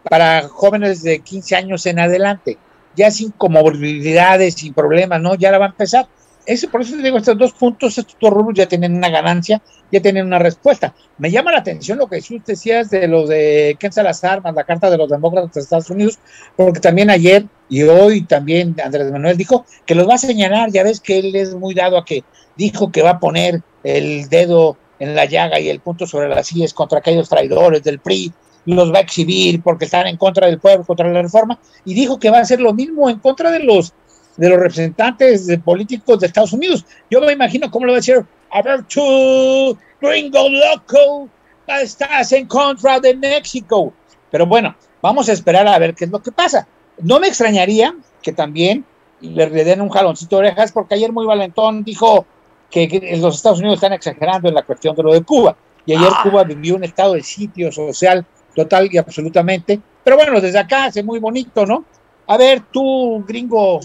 [0.03, 2.59] para jóvenes de 15 años en adelante,
[2.95, 5.37] ya sin comorbilidades, sin problemas, ¿no?
[5.37, 6.07] Ya la va a empezar.
[6.49, 9.61] Ese, por eso te digo, estos dos puntos, estos dos rubros ya tienen una ganancia,
[9.93, 10.95] ya tienen una respuesta.
[11.19, 14.89] Me llama la atención lo que tú decías de lo de Ken Salazar, la carta
[14.89, 16.19] de los demócratas de Estados Unidos,
[16.57, 20.85] porque también ayer y hoy también Andrés Manuel dijo que los va a señalar, ya
[20.85, 22.25] ves que él es muy dado a que
[22.57, 26.47] dijo que va a poner el dedo en la llaga y el punto sobre las
[26.47, 28.33] sillas contra aquellos traidores del PRI,
[28.65, 32.19] los va a exhibir porque están en contra del pueblo, contra la reforma, y dijo
[32.19, 33.93] que va a hacer lo mismo en contra de los
[34.39, 36.87] de los representantes de políticos de Estados Unidos.
[37.11, 41.29] Yo me imagino cómo lo va a decir, a ver tú, gringo loco,
[41.67, 43.93] estás en contra de México.
[44.31, 46.67] Pero bueno, vamos a esperar a ver qué es lo que pasa.
[47.01, 48.85] No me extrañaría que también
[49.21, 52.25] le, den un jaloncito de orejas, porque ayer muy valentón dijo
[52.71, 55.57] que, los Estados Unidos están exagerando en la cuestión de lo de Cuba.
[55.85, 56.21] Y ayer ah.
[56.23, 58.25] Cuba vivió un estado de sitio social
[58.55, 59.81] total y absolutamente.
[60.05, 61.85] Pero bueno, desde acá hace muy bonito, ¿no?
[62.29, 63.81] A ver, tú, gringo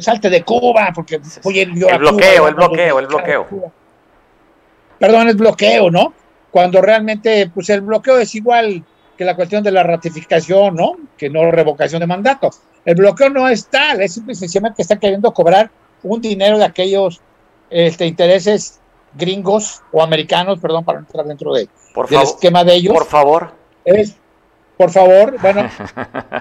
[0.00, 3.72] salte de Cuba, porque voy el bloqueo, el bloqueo, el bloqueo.
[4.98, 6.12] Perdón, el bloqueo, ¿no?
[6.50, 8.84] Cuando realmente, pues el bloqueo es igual
[9.16, 10.96] que la cuestión de la ratificación, ¿no?
[11.16, 12.50] Que no revocación de mandato.
[12.84, 15.70] El bloqueo no es tal, es simplemente que está queriendo cobrar
[16.02, 17.20] un dinero de aquellos
[17.70, 18.80] este, intereses
[19.14, 22.94] gringos o americanos, perdón, para entrar dentro de, por del esquema de ellos.
[22.94, 23.52] Por favor.
[23.84, 24.16] Es,
[24.76, 25.68] por favor, bueno,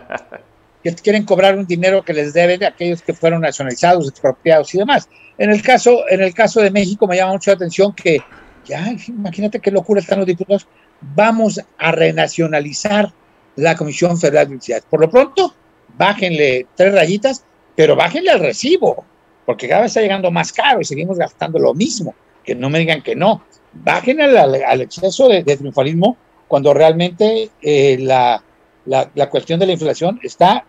[0.83, 4.77] que quieren cobrar un dinero que les deben de aquellos que fueron nacionalizados, expropiados y
[4.77, 5.09] demás.
[5.37, 8.21] En el caso, en el caso de México me llama mucho la atención que,
[8.65, 10.67] ya, imagínate qué locura están los diputados,
[11.01, 13.11] vamos a renacionalizar
[13.55, 14.85] la Comisión Federal de Universidades.
[14.89, 15.53] Por lo pronto,
[15.97, 17.43] bájenle tres rayitas,
[17.75, 19.05] pero bájenle al recibo,
[19.45, 22.15] porque cada vez está llegando más caro y seguimos gastando lo mismo.
[22.43, 23.43] Que no me digan que no.
[23.73, 26.17] Bájenle al, exceso de, triunfalismo
[26.47, 28.41] cuando realmente eh, la,
[28.87, 30.65] la, cuestión de la inflación está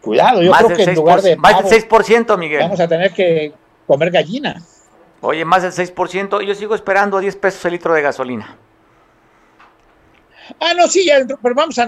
[0.00, 0.42] cuidado.
[0.42, 1.36] Yo creo que en lugar de.
[1.36, 2.60] más del 6%, Miguel.
[2.60, 3.52] Vamos a tener que
[3.86, 4.62] comer gallina.
[5.20, 6.42] Oye, más del 6%.
[6.44, 8.56] Yo sigo esperando a 10 pesos el litro de gasolina.
[10.58, 11.86] Ah, no, sí, ya, pero vamos a,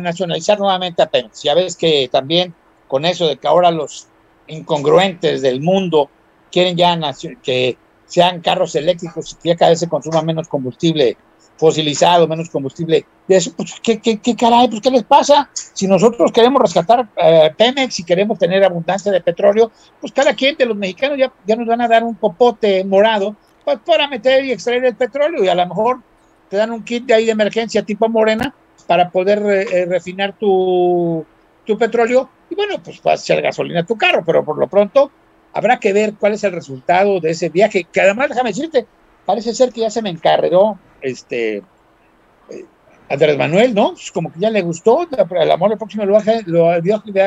[0.00, 1.42] nacionalizar nuevamente apenas.
[1.42, 2.54] Ya ves que también
[2.88, 4.08] con eso de que ahora los
[4.48, 6.10] incongruentes del mundo
[6.52, 6.98] quieren ya
[7.42, 7.76] que
[8.06, 11.16] sean carros eléctricos y que cada vez se consuma menos combustible
[11.56, 13.06] fosilizado, menos combustible.
[13.26, 14.68] De eso, pues, ¿qué, qué, qué caray?
[14.68, 15.48] Pues, ¿qué les pasa?
[15.52, 20.56] Si nosotros queremos rescatar eh, Pemex y queremos tener abundancia de petróleo, pues cada quien
[20.56, 24.44] de los mexicanos ya, ya nos van a dar un popote morado pues, para meter
[24.44, 26.00] y extraer el petróleo y a lo mejor
[26.48, 28.54] te dan un kit de ahí de emergencia tipo Morena
[28.86, 29.40] para poder
[29.72, 31.24] eh, refinar tu,
[31.64, 35.10] tu petróleo y bueno, pues vas a gasolina a tu carro, pero por lo pronto
[35.52, 38.86] habrá que ver cuál es el resultado de ese viaje, que además, déjame decirte,
[39.24, 42.64] parece ser que ya se me encarregó este eh,
[43.08, 43.92] Andrés Manuel, ¿no?
[43.92, 46.42] Pues como que ya le gustó, el amor el próximo viaje,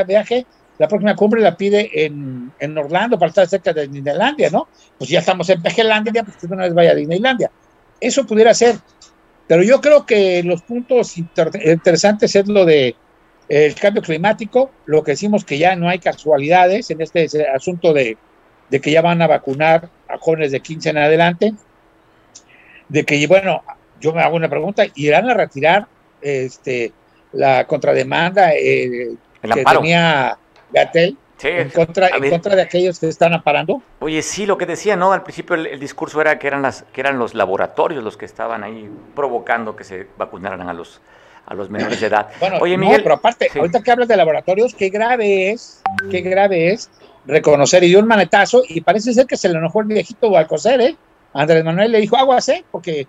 [0.06, 0.46] viaje,
[0.78, 4.68] la próxima cumbre la pide en, en, Orlando para estar cerca de Disneylandia, ¿no?
[4.98, 7.52] Pues ya estamos en Pejelandia, pues que una vez vaya a Disneylandia.
[8.00, 8.78] Eso pudiera ser,
[9.48, 12.96] pero yo creo que los puntos interesantes es lo de
[13.50, 18.16] el cambio climático, lo que decimos que ya no hay casualidades en este asunto de,
[18.70, 21.54] de que ya van a vacunar a jóvenes de 15 en adelante,
[22.90, 23.64] de que, bueno,
[24.00, 25.88] yo me hago una pregunta, ¿irán a retirar
[26.22, 26.92] este,
[27.32, 30.38] la contrademanda eh, que tenía
[30.72, 31.18] Gatel?
[31.48, 33.82] en, contra, en contra de aquellos que están amparando.
[34.00, 35.14] Oye, sí, lo que decía, ¿no?
[35.14, 38.64] Al principio el, discurso era que eran las que eran los laboratorios los que estaban
[38.64, 41.02] ahí provocando que se vacunaran a los
[41.46, 42.28] a los menores de edad.
[42.40, 45.82] Bueno, Oye, Miguel, pero aparte, ahorita que hablas de laboratorios, qué grave es,
[46.12, 46.90] qué grave es
[47.26, 50.82] reconocer y dio un manetazo y parece ser que se le enojó el viejito Balcoser,
[50.82, 50.96] ¿eh?
[51.34, 52.64] Andrés Manuel le dijo, aguas, ¿eh?
[52.72, 53.08] Porque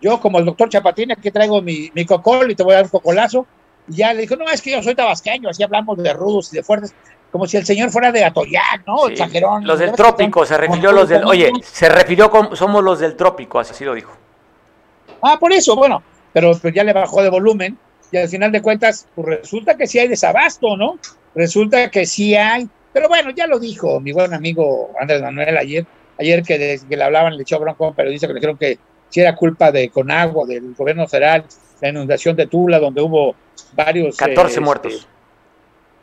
[0.00, 2.84] yo, como el doctor Chapatín, aquí traigo mi, mi cocol y te voy a dar
[2.84, 3.46] un cocolazo.
[3.88, 6.56] Y ya le dijo, no, es que yo soy tabasqueño, así hablamos de rudos y
[6.56, 6.94] de fuertes,
[7.30, 9.08] como si el señor fuera de Atoyac, ¿no?
[9.08, 13.00] Sí, Los del trópico, se refirió a los del, oye, se refirió con, somos los
[13.00, 14.12] del trópico, así lo dijo.
[15.22, 16.02] Ah, por eso, bueno,
[16.32, 17.78] pero pues ya le bajó de volumen
[18.10, 20.98] y al final de cuentas, pues resulta que sí hay desabasto, ¿no?
[21.34, 25.86] Resulta que sí hay, pero bueno, ya lo dijo mi buen amigo Andrés Manuel ayer,
[26.18, 29.20] ayer que, que le hablaban, le echó bronco pero dice que le dijeron que si
[29.20, 31.44] era culpa de Conagua, del gobierno federal,
[31.80, 33.34] la inundación de Tula, donde hubo
[33.74, 34.16] varios...
[34.16, 35.08] 14 eh, muertos.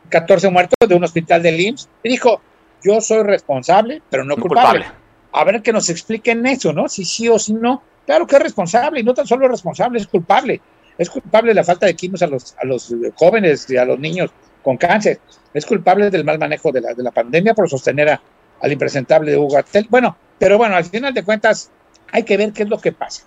[0.08, 1.88] 14 muertos de un hospital de IMSS.
[2.02, 2.40] Y dijo,
[2.82, 4.86] yo soy responsable, pero no, culpable.
[5.32, 6.88] A ver que nos expliquen eso, ¿no?
[6.88, 7.82] Si sí o si no.
[8.06, 10.60] Claro que es responsable, y no tan solo es responsable, es culpable.
[10.96, 14.30] Es culpable la falta de químicos a los, a los jóvenes y a los niños
[14.62, 15.20] con cáncer.
[15.52, 18.20] Es culpable del mal manejo de la, de la pandemia por sostener a,
[18.60, 21.70] al impresentable de Hugo Bueno, pero bueno, al final de cuentas,
[22.12, 23.24] hay que ver qué es lo que pasa.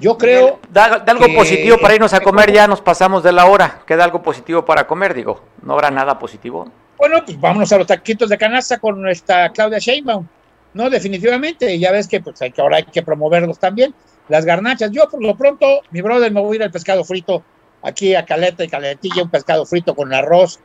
[0.00, 0.60] Yo creo.
[0.70, 3.80] Da, algo positivo para irnos a comer, ya nos pasamos de la hora.
[3.86, 5.42] Queda algo positivo para comer, digo.
[5.62, 6.70] ¿No habrá nada positivo?
[6.98, 10.26] Bueno, pues vámonos a los taquitos de canasta con nuestra Claudia Sheinbaum.
[10.74, 13.94] No, definitivamente, ya ves que pues hay que, ahora hay que promoverlos también.
[14.28, 17.42] Las garnachas, yo por lo pronto, mi brother, me voy a ir al pescado frito,
[17.82, 20.58] aquí a Caleta y Caletilla, un pescado frito con arroz,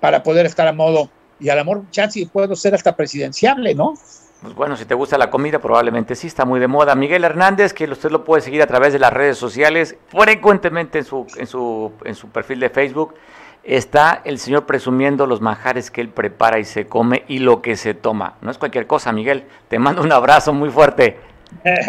[0.00, 3.94] para poder estar a modo, y al amor, chance, puedo ser hasta presidenciable, ¿no?
[4.42, 6.94] Pues bueno, si te gusta la comida, probablemente sí, está muy de moda.
[6.94, 11.04] Miguel Hernández, que usted lo puede seguir a través de las redes sociales, frecuentemente en
[11.04, 13.14] su, en su, en su perfil de Facebook,
[13.62, 17.76] está el señor presumiendo los manjares que él prepara y se come y lo que
[17.76, 18.36] se toma.
[18.42, 19.44] No es cualquier cosa, Miguel.
[19.68, 21.18] Te mando un abrazo muy fuerte.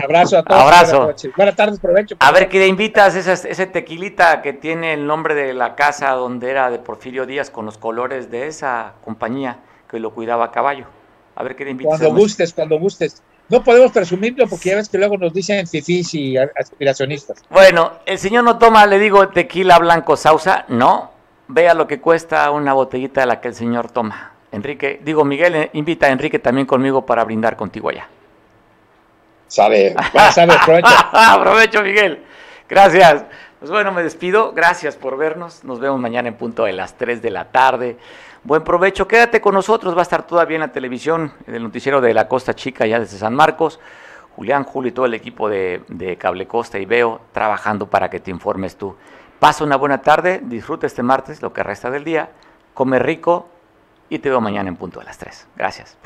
[0.03, 0.61] Abrazo a todos.
[0.61, 1.13] Abrazo.
[1.35, 2.15] Buenas, tardes, provecho.
[2.19, 6.11] A ver, ¿qué le invitas ese, ese tequilita que tiene el nombre de la casa
[6.11, 9.59] donde era de Porfirio Díaz con los colores de esa compañía
[9.89, 10.85] que lo cuidaba a caballo?
[11.35, 11.99] A ver qué le invitas.
[11.99, 13.21] Cuando gustes, cuando gustes.
[13.47, 17.43] No podemos presumirlo porque ya ves que luego nos dicen fifís y aspiracionistas.
[17.49, 20.65] Bueno, el señor no toma, le digo, tequila blanco sausa.
[20.67, 21.11] No,
[21.47, 24.31] vea lo que cuesta una botellita de la que el señor toma.
[24.51, 28.07] Enrique, digo, Miguel, eh, invita a Enrique también conmigo para brindar contigo allá.
[29.55, 29.95] Sabe,
[30.33, 30.87] sabe, aprovecho.
[31.13, 32.21] aprovecho, Miguel.
[32.67, 33.23] Gracias.
[33.57, 34.51] Pues bueno, me despido.
[34.51, 35.63] Gracias por vernos.
[35.63, 37.97] Nos vemos mañana en punto de las 3 de la tarde.
[38.43, 39.07] Buen provecho.
[39.07, 39.95] Quédate con nosotros.
[39.95, 42.99] Va a estar todavía en la televisión, en el noticiero de la Costa Chica, ya
[42.99, 43.79] desde San Marcos.
[44.35, 48.19] Julián, Julio y todo el equipo de, de Cable Costa y Veo trabajando para que
[48.19, 48.97] te informes tú.
[49.39, 52.27] Pasa una buena tarde, disfruta este martes, lo que resta del día,
[52.73, 53.47] come rico
[54.09, 55.47] y te veo mañana en punto de las 3.
[55.55, 55.97] Gracias.